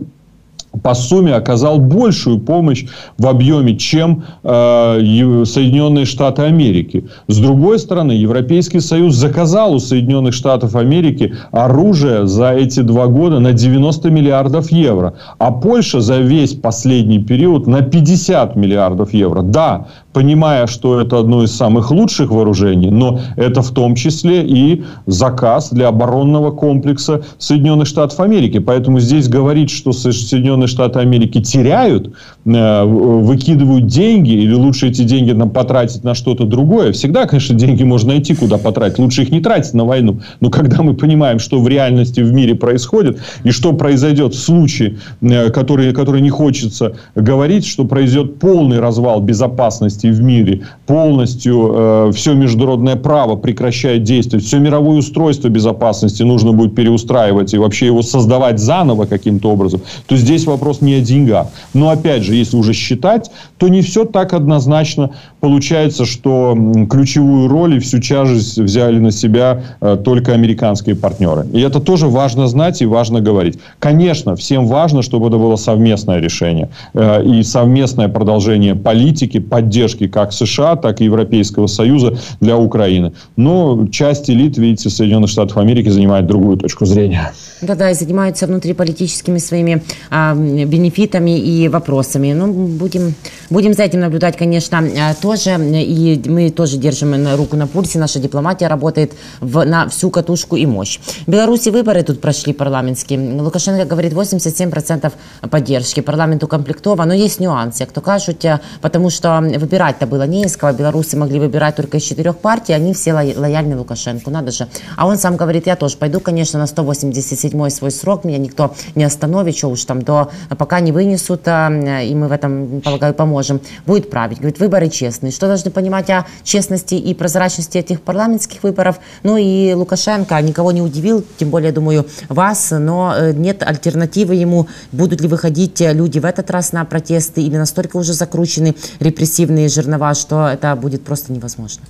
по 0.82 0.94
сумме 0.94 1.34
оказал 1.34 1.78
большую 1.78 2.38
помощь 2.38 2.86
в 3.18 3.26
объеме, 3.26 3.76
чем 3.76 4.24
э, 4.42 5.44
Соединенные 5.44 6.04
Штаты 6.04 6.42
Америки. 6.42 7.04
С 7.28 7.38
другой 7.38 7.78
стороны, 7.78 8.12
Европейский 8.12 8.80
Союз 8.80 9.14
заказал 9.14 9.74
у 9.74 9.78
Соединенных 9.78 10.34
Штатов 10.34 10.76
Америки 10.76 11.34
оружие 11.52 12.26
за 12.26 12.52
эти 12.52 12.80
два 12.80 13.06
года 13.06 13.40
на 13.40 13.52
90 13.52 14.10
миллиардов 14.10 14.70
евро, 14.70 15.14
а 15.38 15.50
Польша 15.50 16.00
за 16.00 16.18
весь 16.18 16.54
последний 16.54 17.18
период 17.18 17.66
на 17.66 17.82
50 17.82 18.56
миллиардов 18.56 19.12
евро. 19.12 19.42
Да, 19.42 19.86
понимая, 20.16 20.66
что 20.66 20.98
это 20.98 21.18
одно 21.18 21.42
из 21.42 21.54
самых 21.54 21.90
лучших 21.90 22.30
вооружений, 22.30 22.90
но 22.90 23.20
это 23.36 23.60
в 23.60 23.70
том 23.70 23.94
числе 23.94 24.42
и 24.46 24.82
заказ 25.04 25.70
для 25.70 25.88
оборонного 25.88 26.52
комплекса 26.52 27.22
Соединенных 27.36 27.86
Штатов 27.86 28.18
Америки. 28.20 28.58
Поэтому 28.58 28.98
здесь 28.98 29.28
говорить, 29.28 29.70
что 29.70 29.92
Соединенные 29.92 30.65
Штаты 30.66 31.00
Америки 31.00 31.40
теряют, 31.40 32.12
э, 32.44 32.84
выкидывают 32.84 33.86
деньги, 33.86 34.32
или 34.32 34.54
лучше 34.54 34.88
эти 34.88 35.02
деньги 35.02 35.32
нам 35.32 35.50
потратить 35.50 36.04
на 36.04 36.14
что-то 36.14 36.44
другое. 36.44 36.92
Всегда, 36.92 37.26
конечно, 37.26 37.56
деньги 37.56 37.82
можно 37.82 38.10
найти, 38.10 38.34
куда 38.34 38.58
потратить. 38.58 38.98
Лучше 38.98 39.22
их 39.22 39.30
не 39.30 39.40
тратить 39.40 39.74
на 39.74 39.84
войну. 39.84 40.20
Но 40.40 40.50
когда 40.50 40.82
мы 40.82 40.94
понимаем, 40.94 41.38
что 41.38 41.60
в 41.60 41.68
реальности 41.68 42.20
в 42.20 42.32
мире 42.32 42.54
происходит, 42.54 43.18
и 43.44 43.50
что 43.50 43.72
произойдет 43.72 44.34
в 44.34 44.38
случае, 44.38 44.98
э, 45.20 45.50
который, 45.50 45.92
который 45.92 46.20
не 46.20 46.30
хочется 46.30 46.96
говорить, 47.14 47.66
что 47.66 47.84
произойдет 47.84 48.38
полный 48.38 48.80
развал 48.80 49.20
безопасности 49.20 50.06
в 50.06 50.22
мире, 50.22 50.62
полностью 50.86 51.72
э, 51.74 52.12
все 52.14 52.34
международное 52.34 52.96
право 52.96 53.36
прекращает 53.36 54.02
действовать, 54.02 54.44
все 54.44 54.58
мировое 54.58 54.98
устройство 54.98 55.48
безопасности 55.48 56.22
нужно 56.22 56.52
будет 56.52 56.74
переустраивать 56.74 57.54
и 57.54 57.58
вообще 57.58 57.86
его 57.86 58.02
создавать 58.02 58.58
заново 58.58 59.06
каким-то 59.06 59.50
образом, 59.50 59.80
то 60.06 60.16
здесь 60.16 60.46
не 60.80 60.94
о 60.94 61.00
деньгах. 61.00 61.48
Но 61.74 61.90
опять 61.90 62.22
же, 62.22 62.34
если 62.34 62.56
уже 62.56 62.72
считать, 62.72 63.30
то 63.58 63.68
не 63.68 63.82
все 63.82 64.04
так 64.04 64.32
однозначно. 64.32 65.10
Получается, 65.40 66.04
что 66.04 66.56
ключевую 66.90 67.48
роль 67.48 67.76
и 67.76 67.78
всю 67.78 68.00
тяжесть 68.00 68.58
взяли 68.58 68.98
на 68.98 69.12
себя 69.12 69.62
э, 69.80 69.96
только 70.02 70.32
американские 70.32 70.96
партнеры. 70.96 71.46
И 71.52 71.60
это 71.60 71.80
тоже 71.80 72.06
важно 72.06 72.48
знать 72.48 72.82
и 72.82 72.86
важно 72.86 73.20
говорить. 73.20 73.58
Конечно, 73.78 74.36
всем 74.36 74.66
важно, 74.66 75.02
чтобы 75.02 75.28
это 75.28 75.38
было 75.38 75.56
совместное 75.56 76.20
решение 76.20 76.68
э, 76.94 77.24
и 77.24 77.42
совместное 77.42 78.08
продолжение 78.08 78.74
политики, 78.74 79.38
поддержки 79.38 80.08
как 80.08 80.32
США, 80.32 80.76
так 80.76 81.00
и 81.00 81.04
Европейского 81.04 81.66
Союза 81.66 82.18
для 82.40 82.56
Украины. 82.56 83.12
Но 83.36 83.86
часть 83.88 84.30
элит, 84.30 84.58
видите, 84.58 84.90
Соединенных 84.90 85.30
Штатов 85.30 85.58
Америки 85.58 85.88
занимает 85.88 86.26
другую 86.26 86.56
точку 86.56 86.86
зрения. 86.86 87.32
Да-да, 87.62 87.90
и 87.90 87.94
занимаются 87.94 88.46
внутриполитическими 88.46 89.38
своими 89.38 89.82
а, 90.10 90.35
бенефитами 90.36 91.38
и 91.38 91.68
вопросами. 91.68 92.32
Ну, 92.32 92.52
будем, 92.52 93.14
будем 93.50 93.74
за 93.74 93.84
этим 93.84 94.00
наблюдать, 94.00 94.36
конечно, 94.36 94.78
а, 94.78 95.14
тоже. 95.14 95.50
И 95.50 96.22
мы 96.26 96.50
тоже 96.50 96.76
держим 96.76 97.14
руку 97.36 97.56
на 97.56 97.66
пульсе. 97.66 97.98
Наша 97.98 98.18
дипломатия 98.18 98.68
работает 98.68 99.12
в, 99.40 99.64
на 99.64 99.88
всю 99.88 100.10
катушку 100.10 100.56
и 100.56 100.66
мощь. 100.66 100.98
В 101.26 101.30
Беларуси 101.30 101.70
выборы 101.70 102.02
тут 102.02 102.20
прошли 102.20 102.52
парламентские. 102.52 103.40
Лукашенко 103.40 103.84
говорит 103.84 104.12
87% 104.12 105.12
поддержки. 105.50 106.00
Парламент 106.00 106.44
укомплектован, 106.44 107.08
но 107.08 107.14
есть 107.14 107.40
нюансы, 107.40 107.86
кто 107.86 108.00
кажут, 108.00 108.44
а, 108.44 108.60
потому 108.80 109.10
что 109.10 109.40
выбирать-то 109.40 110.06
было 110.06 110.26
не 110.26 110.44
из 110.44 110.56
кого. 110.56 110.76
Белорусы 110.76 111.16
могли 111.16 111.40
выбирать 111.40 111.76
только 111.76 111.96
из 111.96 112.02
четырех 112.02 112.36
партий, 112.38 112.72
они 112.72 112.92
все 112.92 113.12
лояльны 113.12 113.76
Лукашенко, 113.76 114.30
надо 114.30 114.52
же. 114.52 114.68
А 114.96 115.06
он 115.06 115.18
сам 115.18 115.36
говорит, 115.36 115.66
я 115.66 115.76
тоже 115.76 115.96
пойду, 115.96 116.20
конечно, 116.20 116.58
на 116.58 116.66
187 116.66 117.36
седьмой 117.56 117.70
свой 117.70 117.90
срок, 117.90 118.24
меня 118.24 118.38
никто 118.38 118.74
не 118.94 119.04
остановит, 119.04 119.56
что 119.56 119.68
уж 119.68 119.84
там 119.84 120.02
до 120.02 120.25
пока 120.56 120.80
не 120.80 120.92
вынесут, 120.92 121.46
и 121.46 122.12
мы 122.14 122.28
в 122.28 122.32
этом, 122.32 122.80
полагаю, 122.80 123.14
поможем, 123.14 123.60
будет 123.86 124.10
править. 124.10 124.38
Говорит, 124.38 124.58
выборы 124.58 124.88
честные. 124.88 125.32
Что 125.32 125.46
должны 125.46 125.70
понимать 125.70 126.10
о 126.10 126.26
честности 126.42 126.94
и 126.94 127.14
прозрачности 127.14 127.78
этих 127.78 128.00
парламентских 128.00 128.62
выборов? 128.62 128.98
Ну 129.22 129.36
и 129.36 129.72
Лукашенко 129.72 130.40
никого 130.40 130.72
не 130.72 130.82
удивил, 130.82 131.24
тем 131.38 131.50
более, 131.50 131.72
думаю, 131.72 132.06
вас, 132.28 132.70
но 132.70 133.14
э, 133.16 133.32
нет 133.32 133.62
альтернативы 133.62 134.34
ему. 134.34 134.68
Будут 134.92 135.20
ли 135.20 135.28
выходить 135.28 135.80
люди 135.80 136.18
в 136.18 136.24
этот 136.24 136.50
раз 136.50 136.72
на 136.72 136.84
протесты 136.84 137.42
или 137.42 137.56
настолько 137.56 137.96
уже 137.96 138.12
закручены 138.12 138.74
репрессивные 139.00 139.68
жернова, 139.68 140.14
что 140.14 140.48
это 140.48 140.74
будет 140.76 141.04
просто 141.04 141.32
невозможно? 141.32 141.82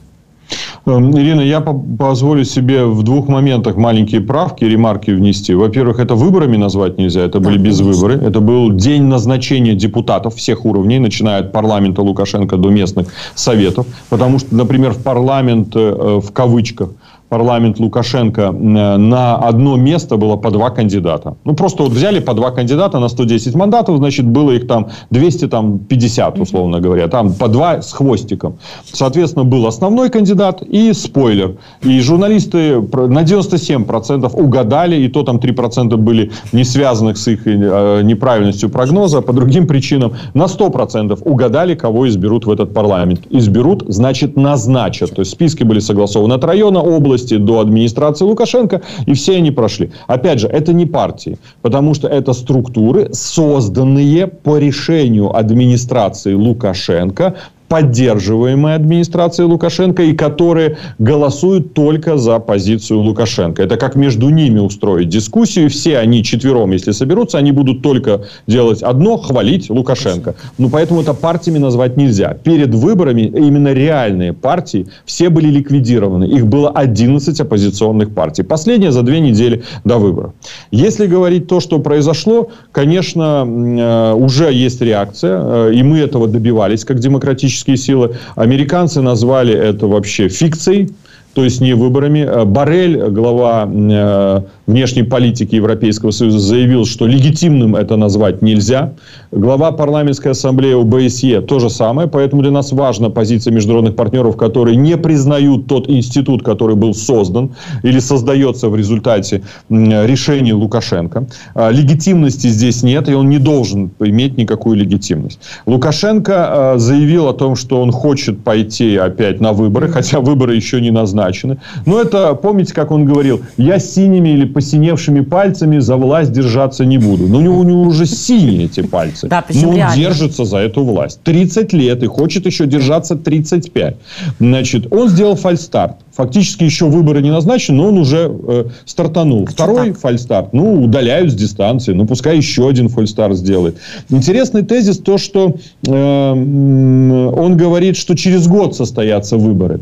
Эм, 0.86 1.18
Ирина, 1.18 1.40
я 1.40 1.60
позволю 1.60 2.44
себе 2.44 2.84
в 2.84 3.02
двух 3.02 3.26
моментах 3.26 3.76
маленькие 3.76 4.20
правки, 4.20 4.64
ремарки 4.64 5.10
внести. 5.10 5.52
Во-первых, 5.52 5.98
это 5.98 6.14
выборами 6.14 6.56
назвать 6.56 6.96
нельзя, 6.96 7.22
это 7.22 7.40
были 7.40 7.58
да, 7.58 7.64
без 7.64 7.80
выборы. 7.80 8.14
Это 8.14 8.38
был 8.40 8.70
день 8.72 9.02
назначения 9.02 9.74
депутатов 9.74 10.36
всех 10.36 10.64
уровней, 10.64 11.00
начиная 11.00 11.40
от 11.40 11.50
парламента 11.50 12.02
Лукашенко 12.02 12.56
до 12.56 12.70
местных 12.70 13.08
советов. 13.34 13.86
Потому 14.08 14.38
что, 14.38 14.54
например, 14.54 14.92
в 14.92 15.02
парламент, 15.02 15.74
э, 15.74 16.20
в 16.22 16.30
кавычках, 16.32 16.90
парламент 17.28 17.80
Лукашенко 17.80 18.42
э, 18.42 18.96
на 18.96 19.36
одно 19.36 19.76
место 19.76 20.16
было 20.16 20.36
по 20.36 20.50
два 20.50 20.70
кандидата. 20.70 21.36
Ну, 21.44 21.54
просто 21.54 21.82
вот 21.82 21.92
взяли 21.92 22.20
по 22.20 22.34
два 22.34 22.50
кандидата 22.50 22.98
на 22.98 23.08
110 23.08 23.54
мандатов, 23.54 23.98
значит, 23.98 24.26
было 24.26 24.52
их 24.52 24.66
там 24.66 24.90
250, 25.10 26.38
условно 26.38 26.80
говоря. 26.80 27.08
Там 27.08 27.32
по 27.32 27.48
два 27.48 27.82
с 27.82 27.92
хвостиком. 27.92 28.58
Соответственно, 28.92 29.44
был 29.44 29.66
основной 29.66 30.08
кандидат 30.08 30.62
и 30.62 30.92
спойлер. 30.92 31.56
И 31.82 32.00
журналисты 32.00 32.80
на 32.80 33.22
97% 33.22 34.30
угадали, 34.32 34.96
и 34.96 35.08
то 35.08 35.22
там 35.22 35.36
3% 35.36 35.96
были 35.96 36.30
не 36.52 36.64
связанных 36.64 37.16
с 37.16 37.28
их 37.28 37.46
э, 37.46 38.02
неправильностью 38.02 38.70
прогноза, 38.70 39.20
по 39.20 39.32
другим 39.32 39.66
причинам. 39.66 40.12
На 40.34 40.44
100% 40.44 41.18
угадали, 41.24 41.74
кого 41.74 42.08
изберут 42.08 42.46
в 42.46 42.50
этот 42.50 42.72
парламент. 42.72 43.22
Изберут, 43.30 43.84
значит, 43.88 44.36
назначат. 44.36 45.14
То 45.14 45.22
есть, 45.22 45.32
списки 45.32 45.64
были 45.64 45.80
согласованы 45.80 46.34
от 46.34 46.44
района, 46.44 46.80
области, 46.80 47.15
области 47.16 47.36
до 47.36 47.60
администрации 47.60 48.24
Лукашенко, 48.24 48.82
и 49.06 49.14
все 49.14 49.36
они 49.36 49.50
прошли. 49.50 49.90
Опять 50.06 50.40
же, 50.40 50.48
это 50.48 50.72
не 50.72 50.86
партии, 50.86 51.38
потому 51.62 51.94
что 51.94 52.08
это 52.08 52.32
структуры, 52.32 53.08
созданные 53.12 54.26
по 54.26 54.58
решению 54.58 55.34
администрации 55.36 56.34
Лукашенко 56.34 57.34
поддерживаемые 57.68 58.76
администрацией 58.76 59.48
Лукашенко 59.48 60.02
и 60.02 60.12
которые 60.14 60.78
голосуют 60.98 61.74
только 61.74 62.16
за 62.16 62.38
позицию 62.38 63.00
Лукашенко. 63.00 63.62
Это 63.62 63.76
как 63.76 63.96
между 63.96 64.28
ними 64.30 64.58
устроить 64.58 65.08
дискуссию. 65.08 65.68
Все 65.70 65.98
они 65.98 66.22
четвером, 66.22 66.70
если 66.70 66.92
соберутся, 66.92 67.38
они 67.38 67.52
будут 67.52 67.82
только 67.82 68.22
делать 68.46 68.82
одно– 68.82 69.16
хвалить 69.18 69.70
Лукашенко. 69.70 70.34
Ну, 70.58 70.70
поэтому 70.70 71.00
это 71.00 71.14
партиями 71.14 71.58
назвать 71.58 71.96
нельзя. 71.96 72.34
Перед 72.34 72.74
выборами 72.74 73.22
именно 73.22 73.72
реальные 73.72 74.32
партии 74.32 74.86
все 75.04 75.28
были 75.28 75.48
ликвидированы. 75.48 76.24
Их 76.24 76.46
было 76.46 76.70
11 76.70 77.40
оппозиционных 77.40 78.14
партий. 78.14 78.42
Последняя 78.42 78.92
за 78.92 79.02
две 79.02 79.20
недели 79.20 79.64
до 79.84 79.98
выборов. 79.98 80.32
Если 80.70 81.06
говорить 81.06 81.48
то, 81.48 81.60
что 81.60 81.78
произошло, 81.80 82.50
конечно, 82.72 83.44
э, 83.46 84.12
уже 84.14 84.52
есть 84.52 84.80
реакция, 84.80 85.40
э, 85.42 85.74
и 85.74 85.82
мы 85.82 85.98
этого 85.98 86.28
добивались 86.28 86.84
как 86.84 86.98
демократические 86.98 87.55
демократические 87.56 87.76
силы. 87.76 88.16
Американцы 88.34 89.00
назвали 89.00 89.54
это 89.54 89.86
вообще 89.86 90.28
фикцией, 90.28 90.90
то 91.36 91.44
есть 91.44 91.60
не 91.60 91.74
выборами. 91.74 92.20
Э, 92.20 92.44
Барель, 92.46 93.10
глава 93.10 93.68
э, 93.70 94.40
внешней 94.66 95.02
политики 95.02 95.54
Европейского 95.54 96.10
Союза, 96.10 96.38
заявил, 96.38 96.86
что 96.86 97.06
легитимным 97.06 97.76
это 97.76 97.96
назвать 97.96 98.40
нельзя. 98.40 98.94
Глава 99.32 99.70
парламентской 99.72 100.28
ассамблеи 100.28 100.72
ОБСЕ 100.72 101.42
то 101.42 101.58
же 101.58 101.68
самое. 101.68 102.08
Поэтому 102.08 102.40
для 102.40 102.50
нас 102.50 102.72
важна 102.72 103.10
позиция 103.10 103.52
международных 103.52 103.96
партнеров, 103.96 104.38
которые 104.38 104.76
не 104.76 104.96
признают 104.96 105.66
тот 105.66 105.90
институт, 105.90 106.42
который 106.42 106.74
был 106.74 106.94
создан 106.94 107.50
или 107.82 107.98
создается 107.98 108.70
в 108.70 108.76
результате 108.76 109.42
решений 109.68 110.54
Лукашенко. 110.54 111.26
А, 111.54 111.70
легитимности 111.70 112.46
здесь 112.46 112.82
нет, 112.82 113.10
и 113.10 113.12
он 113.12 113.28
не 113.28 113.38
должен 113.38 113.90
иметь 114.00 114.38
никакую 114.38 114.78
легитимность. 114.78 115.38
Лукашенко 115.66 116.32
э, 116.76 116.78
заявил 116.78 117.28
о 117.28 117.34
том, 117.34 117.56
что 117.56 117.82
он 117.82 117.92
хочет 117.92 118.42
пойти 118.42 118.96
опять 118.96 119.38
на 119.42 119.52
выборы, 119.52 119.88
хотя 119.88 120.20
выборы 120.20 120.56
еще 120.56 120.80
не 120.80 120.90
назначены 120.90 121.25
назначены. 121.26 121.58
Но 121.84 122.00
это, 122.00 122.34
помните, 122.34 122.74
как 122.74 122.90
он 122.90 123.04
говорил, 123.04 123.40
я 123.56 123.78
синими 123.78 124.30
или 124.30 124.44
посиневшими 124.44 125.20
пальцами 125.20 125.78
за 125.78 125.96
власть 125.96 126.32
держаться 126.32 126.84
не 126.84 126.98
буду. 126.98 127.26
Но 127.26 127.38
у 127.38 127.40
него, 127.40 127.58
у 127.58 127.64
него 127.64 127.82
уже 127.82 128.06
синие 128.06 128.64
эти 128.64 128.82
пальцы. 128.82 129.28
Да, 129.28 129.44
Но 129.54 129.70
он 129.70 129.76
реально. 129.76 129.96
держится 129.96 130.44
за 130.44 130.58
эту 130.58 130.84
власть. 130.84 131.20
30 131.24 131.72
лет 131.72 132.02
и 132.02 132.06
хочет 132.06 132.46
еще 132.46 132.66
держаться 132.66 133.16
35. 133.16 133.96
Значит, 134.38 134.92
он 134.92 135.08
сделал 135.08 135.36
фальстарт. 135.36 135.96
Фактически 136.12 136.64
еще 136.64 136.86
выборы 136.86 137.20
не 137.20 137.30
назначены, 137.30 137.76
но 137.76 137.88
он 137.88 137.98
уже 137.98 138.30
э, 138.30 138.64
стартанул. 138.86 139.44
А 139.46 139.50
Второй 139.50 139.92
фальстарт. 139.92 140.54
Ну, 140.54 140.82
удаляют 140.82 141.30
с 141.30 141.34
дистанции. 141.34 141.92
Ну, 141.92 142.06
пускай 142.06 142.38
еще 142.38 142.68
один 142.68 142.88
фальстарт 142.88 143.36
сделает. 143.36 143.76
Интересный 144.08 144.62
тезис 144.62 144.98
то, 144.98 145.18
что 145.18 145.56
э, 145.86 145.90
он 145.92 147.56
говорит, 147.56 147.98
что 147.98 148.14
через 148.14 148.46
год 148.46 148.74
состоятся 148.74 149.36
выборы. 149.36 149.80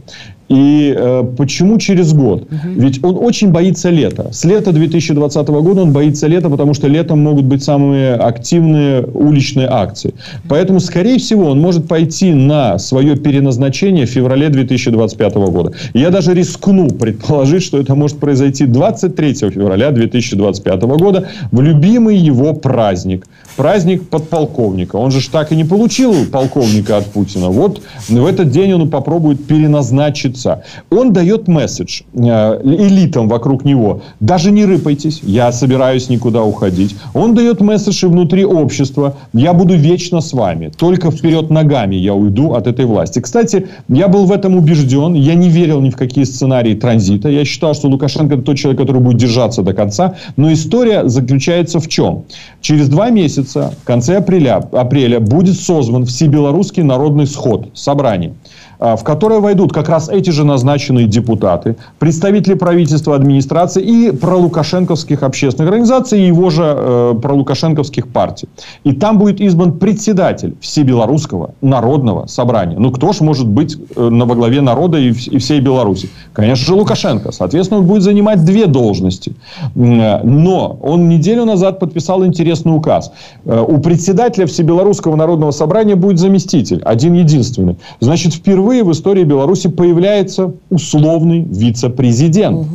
И 0.48 0.94
э, 0.96 1.24
почему 1.36 1.78
через 1.78 2.12
год? 2.12 2.42
Угу. 2.42 2.72
Ведь 2.76 3.02
он 3.02 3.16
очень 3.16 3.50
боится 3.50 3.90
лета. 3.90 4.28
С 4.32 4.44
лета 4.44 4.72
2020 4.72 5.48
года 5.48 5.82
он 5.82 5.92
боится 5.92 6.26
лета, 6.26 6.50
потому 6.50 6.74
что 6.74 6.86
летом 6.86 7.20
могут 7.20 7.44
быть 7.44 7.62
самые 7.62 8.14
активные 8.14 9.04
уличные 9.04 9.68
акции. 9.70 10.12
Поэтому, 10.48 10.80
скорее 10.80 11.18
всего, 11.18 11.46
он 11.46 11.60
может 11.60 11.88
пойти 11.88 12.34
на 12.34 12.78
свое 12.78 13.16
переназначение 13.16 14.04
в 14.04 14.10
феврале 14.10 14.50
2025 14.50 15.34
года. 15.34 15.72
я 15.94 16.10
даже 16.10 16.34
рискну 16.34 16.88
предположить, 16.88 17.62
что 17.62 17.78
это 17.78 17.94
может 17.94 18.18
произойти 18.18 18.66
23 18.66 19.34
февраля 19.50 19.90
2025 19.90 20.82
года 20.82 21.28
в 21.50 21.60
любимый 21.60 22.16
его 22.16 22.52
праздник. 22.52 23.26
Праздник 23.56 24.08
подполковника. 24.08 24.96
Он 24.96 25.10
же 25.10 25.28
так 25.30 25.52
и 25.52 25.56
не 25.56 25.64
получил 25.64 26.14
полковника 26.30 26.98
от 26.98 27.06
Путина. 27.06 27.48
Вот 27.48 27.82
в 28.08 28.26
этот 28.26 28.50
день 28.50 28.72
он 28.74 28.90
попробует 28.90 29.46
переназначить 29.46 30.34
лица. 30.34 30.62
Он 30.90 31.12
дает 31.12 31.48
месседж 31.48 32.02
э, 32.14 32.18
элитам 32.64 33.28
вокруг 33.28 33.64
него. 33.64 34.02
Даже 34.20 34.50
не 34.50 34.64
рыпайтесь, 34.64 35.20
я 35.22 35.52
собираюсь 35.52 36.08
никуда 36.08 36.42
уходить. 36.42 36.96
Он 37.14 37.34
дает 37.34 37.60
месседж 37.60 38.04
и 38.04 38.08
внутри 38.08 38.44
общества. 38.44 39.16
Я 39.32 39.52
буду 39.52 39.74
вечно 39.74 40.20
с 40.20 40.32
вами. 40.32 40.72
Только 40.76 41.10
вперед 41.10 41.50
ногами 41.50 41.96
я 41.96 42.14
уйду 42.14 42.54
от 42.54 42.66
этой 42.66 42.84
власти. 42.84 43.20
Кстати, 43.20 43.68
я 43.88 44.08
был 44.08 44.26
в 44.26 44.32
этом 44.32 44.56
убежден. 44.56 45.14
Я 45.14 45.34
не 45.34 45.48
верил 45.48 45.80
ни 45.80 45.90
в 45.90 45.96
какие 45.96 46.24
сценарии 46.24 46.74
транзита. 46.74 47.28
Я 47.28 47.44
считал, 47.44 47.74
что 47.74 47.88
Лукашенко 47.88 48.34
это 48.34 48.42
тот 48.42 48.56
человек, 48.56 48.80
который 48.80 49.00
будет 49.00 49.18
держаться 49.18 49.62
до 49.62 49.72
конца. 49.72 50.14
Но 50.36 50.52
история 50.52 51.08
заключается 51.08 51.78
в 51.78 51.88
чем? 51.88 52.24
Через 52.60 52.88
два 52.88 53.10
месяца, 53.10 53.43
в 53.44 53.84
конце 53.84 54.18
апреля, 54.18 54.56
апреля 54.72 55.20
будет 55.20 55.56
создан 55.56 56.04
Всебелорусский 56.06 56.82
народный 56.82 57.26
сход, 57.26 57.68
собрание. 57.74 58.34
А, 58.84 58.96
в 58.96 59.02
которое 59.02 59.40
войдут 59.40 59.72
как 59.72 59.88
раз 59.88 60.10
эти 60.10 60.28
же 60.28 60.44
назначенные 60.44 61.06
депутаты, 61.06 61.76
представители 61.98 62.52
правительства, 62.52 63.16
администрации 63.16 63.82
и 63.82 64.10
пролукашенковских 64.10 65.22
общественных 65.22 65.70
организаций 65.70 66.20
и 66.20 66.26
его 66.26 66.50
же 66.50 66.64
э, 66.66 67.14
пролукашенковских 67.22 68.08
партий. 68.08 68.46
И 68.84 68.92
там 68.92 69.18
будет 69.18 69.40
избран 69.40 69.78
председатель 69.78 70.54
Всебелорусского 70.60 71.54
народного 71.62 72.26
собрания. 72.26 72.76
Ну, 72.78 72.90
кто 72.90 73.14
ж 73.14 73.22
может 73.22 73.48
быть 73.48 73.74
э, 73.96 74.08
на 74.10 74.26
во 74.26 74.34
главе 74.34 74.60
народа 74.60 74.98
и, 74.98 75.12
и 75.12 75.38
всей 75.38 75.60
Беларуси? 75.60 76.10
Конечно 76.34 76.66
же, 76.66 76.74
Лукашенко. 76.74 77.32
Соответственно, 77.32 77.80
он 77.80 77.86
будет 77.86 78.02
занимать 78.02 78.44
две 78.44 78.66
должности. 78.66 79.34
Но 79.74 80.78
он 80.82 81.08
неделю 81.08 81.46
назад 81.46 81.80
подписал 81.80 82.22
интересный 82.26 82.76
указ. 82.76 83.12
Э, 83.46 83.64
у 83.66 83.78
председателя 83.78 84.44
Всебелорусского 84.44 85.16
народного 85.16 85.52
собрания 85.52 85.96
будет 85.96 86.18
заместитель, 86.18 86.82
один 86.84 87.14
единственный. 87.14 87.78
Значит, 88.00 88.34
впервые 88.34 88.73
впервые 88.74 88.84
в 88.84 88.92
истории 88.92 89.24
Беларуси 89.24 89.68
появляется 89.68 90.52
условный 90.70 91.44
вице-президент. 91.44 92.66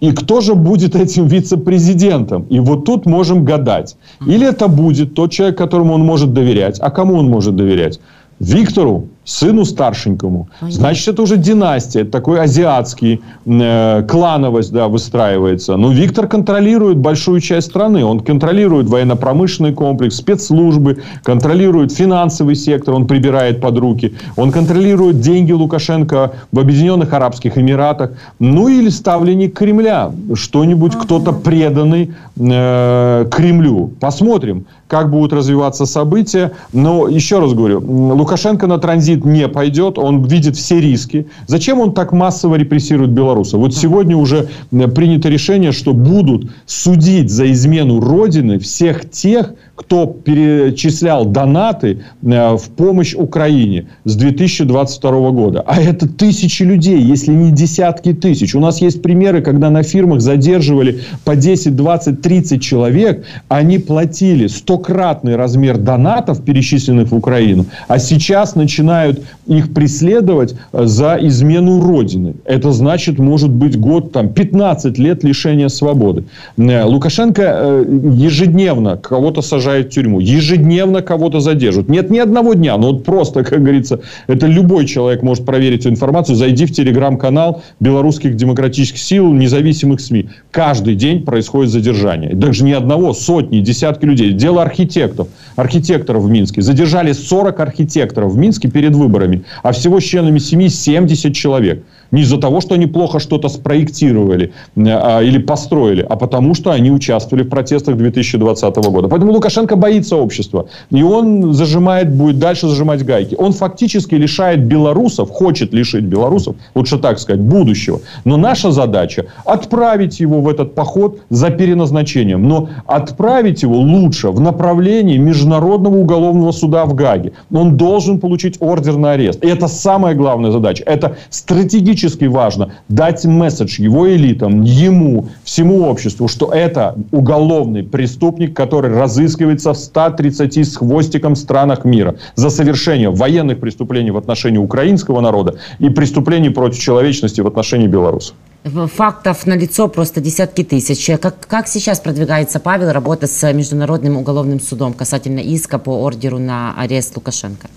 И 0.00 0.12
кто 0.12 0.40
же 0.40 0.54
будет 0.54 0.96
этим 0.96 1.26
вице-президентом? 1.26 2.44
И 2.50 2.58
вот 2.60 2.84
тут 2.84 3.06
можем 3.06 3.44
гадать. 3.44 3.96
Или 4.26 4.46
это 4.46 4.68
будет 4.68 5.14
тот 5.14 5.30
человек, 5.30 5.58
которому 5.58 5.94
он 5.94 6.04
может 6.04 6.32
доверять. 6.32 6.78
А 6.80 6.90
кому 6.90 7.14
он 7.14 7.28
может 7.28 7.56
доверять? 7.56 8.00
Виктору 8.38 9.04
сыну 9.30 9.64
старшенькому. 9.64 10.48
Значит, 10.60 11.08
это 11.08 11.22
уже 11.22 11.36
династия, 11.36 12.00
это 12.00 12.10
такой 12.10 12.40
азиатский 12.40 13.20
э, 13.46 14.02
клановость 14.08 14.72
да, 14.72 14.88
выстраивается. 14.88 15.76
Но 15.76 15.92
Виктор 15.92 16.26
контролирует 16.26 16.98
большую 16.98 17.40
часть 17.40 17.68
страны. 17.68 18.04
Он 18.04 18.20
контролирует 18.20 18.88
военно-промышленный 18.88 19.72
комплекс, 19.72 20.16
спецслужбы, 20.16 21.02
контролирует 21.22 21.92
финансовый 21.92 22.56
сектор, 22.56 22.94
он 22.94 23.06
прибирает 23.06 23.60
под 23.60 23.78
руки. 23.78 24.14
Он 24.36 24.50
контролирует 24.50 25.20
деньги 25.20 25.52
Лукашенко 25.52 26.32
в 26.50 26.58
Объединенных 26.58 27.12
Арабских 27.12 27.56
Эмиратах. 27.56 28.10
Ну 28.40 28.68
или 28.68 28.88
ставленник 28.88 29.56
Кремля. 29.56 30.10
Что-нибудь, 30.34 30.94
ага. 30.94 31.04
кто-то 31.04 31.32
преданный 31.32 32.14
э, 32.36 33.26
Кремлю. 33.30 33.92
Посмотрим 34.00 34.66
как 34.90 35.08
будут 35.08 35.32
развиваться 35.32 35.86
события. 35.86 36.50
Но 36.72 37.06
еще 37.06 37.38
раз 37.38 37.54
говорю, 37.54 37.80
Лукашенко 37.80 38.66
на 38.66 38.78
транзит 38.78 39.24
не 39.24 39.46
пойдет, 39.46 39.98
он 39.98 40.24
видит 40.24 40.56
все 40.56 40.80
риски. 40.80 41.28
Зачем 41.46 41.78
он 41.78 41.94
так 41.94 42.12
массово 42.12 42.56
репрессирует 42.56 43.10
белорусов? 43.10 43.60
Вот 43.60 43.72
сегодня 43.72 44.16
уже 44.16 44.48
принято 44.70 45.28
решение, 45.28 45.70
что 45.70 45.94
будут 45.94 46.50
судить 46.66 47.30
за 47.30 47.50
измену 47.52 48.00
Родины 48.00 48.58
всех 48.58 49.08
тех, 49.08 49.54
кто 49.80 50.06
перечислял 50.06 51.24
донаты 51.24 52.00
э, 52.22 52.56
в 52.56 52.68
помощь 52.76 53.14
Украине 53.14 53.86
с 54.04 54.14
2022 54.14 55.30
года. 55.30 55.64
А 55.66 55.80
это 55.80 56.06
тысячи 56.06 56.62
людей, 56.62 57.00
если 57.00 57.32
не 57.32 57.50
десятки 57.50 58.12
тысяч. 58.12 58.54
У 58.54 58.60
нас 58.60 58.82
есть 58.82 59.00
примеры, 59.00 59.40
когда 59.40 59.70
на 59.70 59.82
фирмах 59.82 60.20
задерживали 60.20 61.00
по 61.24 61.34
10, 61.34 61.74
20, 61.74 62.20
30 62.20 62.62
человек, 62.62 63.24
они 63.48 63.78
платили 63.78 64.48
стократный 64.48 65.36
размер 65.36 65.78
донатов, 65.78 66.44
перечисленных 66.44 67.10
в 67.10 67.16
Украину, 67.16 67.64
а 67.88 67.98
сейчас 67.98 68.54
начинают 68.56 69.22
их 69.46 69.72
преследовать 69.72 70.56
э, 70.72 70.84
за 70.84 71.16
измену 71.22 71.80
Родины. 71.80 72.34
Это 72.44 72.70
значит, 72.72 73.18
может 73.18 73.50
быть, 73.50 73.80
год, 73.80 74.12
там, 74.12 74.28
15 74.28 74.98
лет 74.98 75.24
лишения 75.24 75.68
свободы. 75.68 76.24
Э, 76.58 76.84
Лукашенко 76.84 77.82
ежедневно 78.12 78.98
кого-то 78.98 79.40
сажает 79.40 79.69
сажают 79.70 79.88
в 79.88 79.90
тюрьму. 79.90 80.20
Ежедневно 80.20 81.02
кого-то 81.02 81.40
задерживают. 81.40 81.88
Нет 81.88 82.10
ни 82.10 82.18
одного 82.18 82.54
дня. 82.54 82.76
Ну, 82.76 82.92
вот 82.92 83.04
просто, 83.04 83.44
как 83.44 83.62
говорится, 83.62 84.00
это 84.26 84.46
любой 84.46 84.86
человек 84.86 85.22
может 85.22 85.44
проверить 85.44 85.80
эту 85.80 85.90
информацию. 85.90 86.36
Зайди 86.36 86.66
в 86.66 86.72
телеграм-канал 86.72 87.62
белорусских 87.80 88.36
демократических 88.36 88.98
сил, 88.98 89.32
независимых 89.32 90.00
СМИ. 90.00 90.28
Каждый 90.50 90.94
день 90.94 91.24
происходит 91.24 91.70
задержание. 91.70 92.34
Даже 92.34 92.64
не 92.64 92.72
одного, 92.72 93.12
сотни, 93.12 93.60
десятки 93.60 94.04
людей. 94.04 94.32
Дело 94.32 94.62
архитекторов. 94.62 95.28
Архитекторов 95.56 96.24
в 96.24 96.30
Минске. 96.30 96.62
Задержали 96.62 97.12
40 97.12 97.60
архитекторов 97.60 98.32
в 98.32 98.36
Минске 98.36 98.68
перед 98.68 98.94
выборами. 98.94 99.42
А 99.62 99.72
всего 99.72 100.00
с 100.00 100.04
членами 100.04 100.38
семьи 100.38 100.68
70 100.68 101.34
человек. 101.34 101.82
Не 102.10 102.22
из-за 102.22 102.38
того, 102.38 102.60
что 102.60 102.74
они 102.74 102.86
плохо 102.86 103.20
что-то 103.20 103.48
спроектировали 103.48 104.52
а, 104.76 105.20
или 105.20 105.38
построили, 105.38 106.04
а 106.08 106.16
потому 106.16 106.54
что 106.54 106.72
они 106.72 106.90
участвовали 106.90 107.44
в 107.44 107.48
протестах 107.48 107.96
2020 107.96 108.76
года. 108.76 109.08
Поэтому 109.08 109.32
Лукашенко 109.32 109.76
боится 109.76 110.16
общества. 110.16 110.68
И 110.90 111.02
он 111.02 111.52
зажимает, 111.52 112.12
будет 112.12 112.38
дальше 112.38 112.68
зажимать 112.68 113.04
гайки. 113.04 113.36
Он 113.36 113.52
фактически 113.52 114.16
лишает 114.16 114.64
белорусов, 114.64 115.30
хочет 115.30 115.72
лишить 115.72 116.04
белорусов, 116.04 116.56
лучше 116.74 116.98
так 116.98 117.18
сказать, 117.18 117.40
будущего. 117.40 118.00
Но 118.24 118.36
наша 118.36 118.72
задача 118.72 119.26
отправить 119.44 120.20
его 120.20 120.40
в 120.40 120.48
этот 120.48 120.74
поход 120.74 121.20
за 121.30 121.50
переназначением. 121.50 122.48
Но 122.48 122.68
отправить 122.86 123.62
его 123.62 123.76
лучше 123.76 124.30
в 124.30 124.40
направлении 124.40 125.16
Международного 125.16 125.96
уголовного 125.96 126.52
суда 126.52 126.84
в 126.86 126.94
Гаге. 126.94 127.32
Он 127.52 127.76
должен 127.76 128.18
получить 128.18 128.56
ордер 128.60 128.96
на 128.96 129.12
арест. 129.12 129.44
И 129.44 129.48
это 129.48 129.68
самая 129.68 130.14
главная 130.14 130.50
задача. 130.50 130.82
Это 130.86 131.16
стратегически 131.30 131.99
критически 132.00 132.24
важно 132.24 132.72
дать 132.88 133.24
месседж 133.24 133.80
его 133.80 134.08
элитам, 134.08 134.62
ему, 134.62 135.26
всему 135.44 135.88
обществу, 135.88 136.28
что 136.28 136.52
это 136.52 136.94
уголовный 137.12 137.82
преступник, 137.82 138.56
который 138.56 138.90
разыскивается 138.90 139.72
в 139.72 139.76
130 139.76 140.56
с 140.56 140.76
хвостиком 140.76 141.36
странах 141.36 141.84
мира 141.84 142.14
за 142.36 142.50
совершение 142.50 143.10
военных 143.10 143.60
преступлений 143.60 144.10
в 144.10 144.16
отношении 144.16 144.58
украинского 144.58 145.20
народа 145.20 145.58
и 145.78 145.90
преступлений 145.90 146.50
против 146.50 146.78
человечности 146.78 147.42
в 147.42 147.46
отношении 147.46 147.86
белорусов. 147.86 148.34
Фактов 148.64 149.46
на 149.46 149.56
лицо 149.56 149.88
просто 149.88 150.20
десятки 150.20 150.64
тысяч. 150.64 151.10
Как, 151.20 151.34
как 151.46 151.68
сейчас 151.68 152.00
продвигается 152.00 152.60
Павел 152.60 152.92
работа 152.92 153.26
с 153.26 153.52
Международным 153.52 154.16
уголовным 154.16 154.60
судом 154.60 154.92
касательно 154.92 155.40
иска 155.40 155.78
по 155.78 155.90
ордеру 155.90 156.38
на 156.38 156.74
арест 156.76 157.16
Лукашенко? 157.16 157.68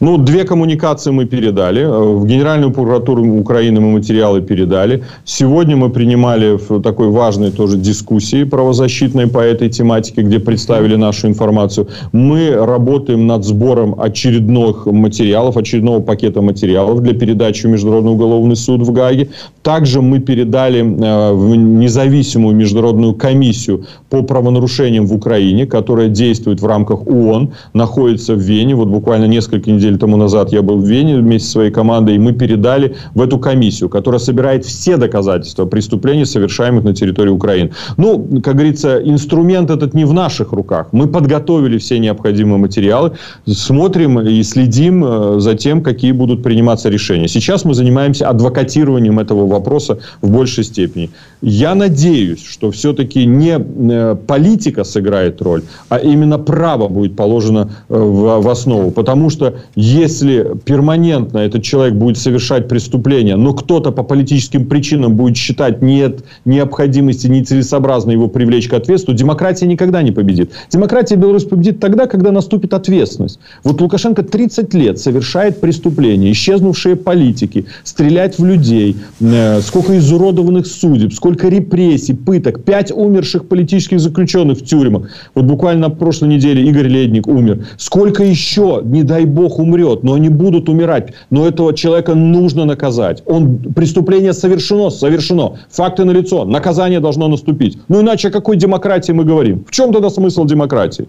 Ну, 0.00 0.18
две 0.18 0.44
коммуникации 0.44 1.10
мы 1.12 1.26
передали. 1.26 1.84
В 1.84 2.26
Генеральную 2.26 2.72
прокуратуру 2.72 3.24
Украины 3.24 3.80
мы 3.80 3.92
материалы 3.92 4.40
передали. 4.40 5.04
Сегодня 5.24 5.76
мы 5.76 5.90
принимали 5.90 6.56
в 6.56 6.82
такой 6.82 7.08
важной 7.08 7.50
тоже 7.50 7.76
дискуссии 7.76 8.44
правозащитной 8.44 9.28
по 9.28 9.38
этой 9.38 9.68
тематике, 9.68 10.22
где 10.22 10.38
представили 10.38 10.96
нашу 10.96 11.28
информацию. 11.28 11.88
Мы 12.12 12.50
работаем 12.50 13.26
над 13.26 13.44
сбором 13.44 14.00
очередных 14.00 14.86
материалов, 14.86 15.56
очередного 15.56 16.00
пакета 16.00 16.42
материалов 16.42 17.00
для 17.02 17.14
передачи 17.14 17.66
в 17.66 17.70
Международный 17.70 18.12
уголовный 18.12 18.56
суд 18.56 18.82
в 18.82 18.92
Гаге. 18.92 19.28
Также 19.62 20.02
мы 20.02 20.18
передали 20.18 20.80
э, 20.80 21.32
в 21.32 21.54
независимую 21.54 22.56
международную 22.56 23.14
комиссию 23.14 23.86
по 24.10 24.22
правонарушениям 24.22 25.06
в 25.06 25.14
Украине, 25.14 25.66
которая 25.66 26.08
действует 26.08 26.60
в 26.60 26.66
рамках 26.66 27.06
ООН, 27.06 27.52
находится 27.74 28.34
в 28.34 28.40
Вене. 28.40 28.74
Вот 28.74 28.88
буквально 28.88 29.26
несколько 29.26 29.61
несколько 29.62 29.70
недель 29.70 29.98
тому 29.98 30.16
назад 30.16 30.52
я 30.52 30.62
был 30.62 30.78
в 30.78 30.84
Вене 30.84 31.16
вместе 31.16 31.46
со 31.46 31.52
своей 31.52 31.70
командой, 31.70 32.16
и 32.16 32.18
мы 32.18 32.32
передали 32.32 32.94
в 33.14 33.20
эту 33.20 33.38
комиссию, 33.38 33.88
которая 33.88 34.18
собирает 34.18 34.64
все 34.64 34.96
доказательства 34.96 35.66
преступлений, 35.66 36.24
совершаемых 36.24 36.84
на 36.84 36.94
территории 36.94 37.30
Украины. 37.30 37.70
Ну, 37.96 38.40
как 38.42 38.54
говорится, 38.54 39.00
инструмент 39.04 39.70
этот 39.70 39.94
не 39.94 40.04
в 40.04 40.12
наших 40.12 40.52
руках. 40.52 40.88
Мы 40.92 41.06
подготовили 41.06 41.78
все 41.78 41.98
необходимые 41.98 42.58
материалы, 42.58 43.12
смотрим 43.46 44.20
и 44.20 44.42
следим 44.42 45.04
э, 45.04 45.40
за 45.40 45.54
тем, 45.54 45.82
какие 45.82 46.12
будут 46.12 46.42
приниматься 46.42 46.90
решения. 46.90 47.28
Сейчас 47.28 47.64
мы 47.64 47.74
занимаемся 47.74 48.28
адвокатированием 48.28 49.18
этого 49.18 49.46
вопроса 49.46 49.98
в 50.22 50.30
большей 50.30 50.64
степени. 50.64 51.10
Я 51.42 51.74
надеюсь, 51.74 52.44
что 52.44 52.70
все-таки 52.70 53.26
не 53.26 53.58
э, 53.58 54.16
политика 54.26 54.84
сыграет 54.84 55.42
роль, 55.42 55.62
а 55.88 55.98
именно 55.98 56.38
право 56.38 56.88
будет 56.88 57.16
положено 57.16 57.70
э, 57.88 57.94
в, 57.96 58.42
в 58.42 58.48
основу. 58.48 58.90
Потому 58.90 59.30
что 59.30 59.51
если 59.74 60.52
перманентно 60.64 61.38
этот 61.38 61.62
человек 61.62 61.94
будет 61.94 62.18
совершать 62.18 62.68
преступление, 62.68 63.36
но 63.36 63.52
кто-то 63.52 63.92
по 63.92 64.02
политическим 64.02 64.66
причинам 64.66 65.16
будет 65.16 65.36
считать 65.36 65.82
нет 65.82 66.24
необходимости, 66.44 67.26
нецелесообразно 67.26 68.10
его 68.10 68.28
привлечь 68.28 68.68
к 68.68 68.74
ответственности, 68.74 69.22
демократия 69.22 69.66
никогда 69.66 70.02
не 70.02 70.12
победит. 70.12 70.52
Демократия 70.70 71.16
Беларусь 71.16 71.44
победит 71.44 71.80
тогда, 71.80 72.06
когда 72.06 72.32
наступит 72.32 72.74
ответственность. 72.74 73.38
Вот 73.64 73.80
Лукашенко 73.80 74.22
30 74.22 74.74
лет 74.74 74.98
совершает 74.98 75.60
преступления, 75.60 76.32
исчезнувшие 76.32 76.96
политики, 76.96 77.66
стрелять 77.84 78.38
в 78.38 78.44
людей, 78.44 78.96
э, 79.20 79.60
сколько 79.60 79.96
изуродованных 79.98 80.66
судеб, 80.66 81.12
сколько 81.12 81.48
репрессий, 81.48 82.14
пыток, 82.14 82.64
пять 82.64 82.92
умерших 82.92 83.46
политических 83.46 84.00
заключенных 84.00 84.58
в 84.58 84.64
тюрьмах. 84.64 85.10
Вот 85.34 85.44
буквально 85.44 85.82
на 85.82 85.90
прошлой 85.90 86.28
неделе 86.28 86.64
Игорь 86.68 86.86
Ледник 86.86 87.26
умер. 87.26 87.66
Сколько 87.76 88.22
еще, 88.22 88.80
не 88.84 89.02
дай 89.02 89.24
бог, 89.24 89.41
Бог 89.42 89.58
умрет, 89.58 90.04
но 90.04 90.14
они 90.14 90.28
будут 90.28 90.68
умирать. 90.68 91.12
Но 91.30 91.46
этого 91.46 91.74
человека 91.74 92.14
нужно 92.14 92.64
наказать. 92.64 93.22
Он, 93.26 93.58
преступление 93.58 94.32
совершено, 94.32 94.90
совершено. 94.90 95.58
Факты 95.70 96.04
налицо, 96.04 96.44
наказание 96.44 97.00
должно 97.00 97.28
наступить. 97.28 97.78
Ну 97.88 98.00
иначе 98.02 98.28
о 98.28 98.30
какой 98.30 98.56
демократии 98.56 99.12
мы 99.12 99.24
говорим? 99.24 99.64
В 99.68 99.72
чем 99.72 99.92
тогда 99.92 100.10
смысл 100.10 100.44
демократии? 100.44 101.08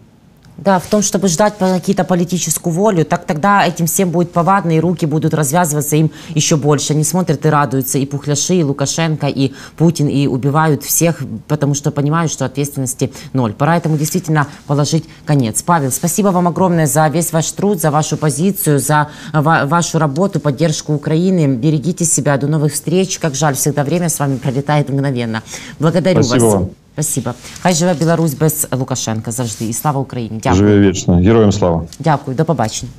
Да, 0.58 0.80
в 0.80 0.86
том, 0.86 1.02
чтобы 1.02 1.30
ждать 1.30 1.56
какие-то 1.58 2.04
политическую 2.04 2.74
волю, 2.74 3.06
так 3.06 3.26
тогда 3.26 3.66
этим 3.66 3.88
всем 3.88 4.12
будет 4.12 4.32
повадно, 4.32 4.78
и 4.78 4.80
руки 4.80 5.06
будут 5.06 5.34
развязываться 5.34 5.96
им 5.96 6.12
еще 6.36 6.58
больше. 6.58 6.94
Они 6.94 7.04
смотрят 7.04 7.46
и 7.46 7.50
радуются, 7.50 7.98
и 7.98 8.06
Пухляши, 8.06 8.56
и 8.56 8.64
Лукашенко, 8.64 9.28
и 9.28 9.54
Путин, 9.78 10.08
и 10.08 10.28
убивают 10.28 10.84
всех, 10.84 11.22
потому 11.48 11.74
что 11.74 11.90
понимают, 11.90 12.32
что 12.32 12.46
ответственности 12.46 13.12
ноль. 13.34 13.54
Пора 13.54 13.78
этому 13.78 13.98
действительно 13.98 14.48
положить 14.68 15.06
конец. 15.26 15.64
Павел, 15.64 15.92
спасибо 15.92 16.28
вам 16.28 16.48
огромное 16.48 16.86
за 16.86 17.08
весь 17.08 17.34
ваш 17.34 17.52
труд, 17.52 17.82
за 17.82 17.90
вашу 17.90 18.16
позицию, 18.16 18.80
за 18.80 19.10
вашу 19.34 19.98
работу, 19.98 20.40
поддержку 20.40 20.94
Украины. 20.94 21.48
Берегите 21.56 22.06
себя, 22.06 22.38
до 22.38 22.48
новых 22.48 22.74
встреч. 22.74 23.18
Как 23.18 23.34
жаль, 23.34 23.56
всегда 23.56 23.84
время 23.84 24.08
с 24.08 24.20
вами 24.20 24.38
пролетает 24.38 24.90
мгновенно. 24.90 25.42
Благодарю 25.80 26.22
спасибо 26.22 26.46
вас. 26.46 26.54
Вам. 26.54 26.83
Спасибо. 26.93 27.35
Хай 27.61 27.75
живе 27.75 27.95
Білорусь 27.95 28.35
без 28.35 28.67
Лукашенка 28.73 29.31
завжди. 29.31 29.65
І 29.65 29.73
слава 29.73 30.01
Україні. 30.01 30.41
Дякую. 30.43 30.69
Живе 30.69 30.89
вічно. 30.91 31.17
Героям 31.17 31.53
слава. 31.53 31.83
Дякую, 31.99 32.37
до 32.37 32.45
побачення. 32.45 32.93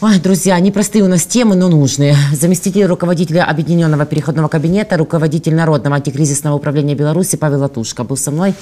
Ой, 0.00 0.18
друзья, 0.18 0.60
непростые 0.60 1.02
у 1.02 1.08
нас 1.08 1.24
темы, 1.24 1.54
но 1.54 1.68
нужные. 1.70 2.14
Заместитель 2.32 2.86
руководителя 2.86 3.44
Объединенного 3.44 4.04
переходного 4.04 4.48
кабинета, 4.48 4.98
руководитель 4.98 5.54
Народного 5.54 5.96
антикризисного 5.96 6.56
управления 6.56 6.94
Беларуси 6.94 7.36
Павел 7.36 7.60
Латушка 7.60 8.04
был 8.04 8.16
со 8.16 8.30
мной. 8.30 8.54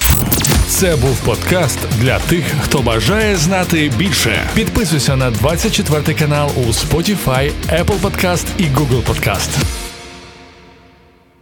Це 0.69 0.97
був 0.97 1.17
подкаст 1.25 1.79
для 2.01 2.19
тих, 2.19 2.45
хто 2.63 2.83
бажає 2.83 3.37
знати 3.37 3.93
більше. 3.99 4.43
Підписуйся 4.55 5.17
на 5.17 5.31
24 5.31 6.19
канал 6.19 6.51
у 6.57 6.61
Spotify, 6.61 7.51
Apple 7.69 8.01
Podcast 8.03 8.47
і 8.59 8.63
Google 8.63 9.03
Podcast. 9.03 9.49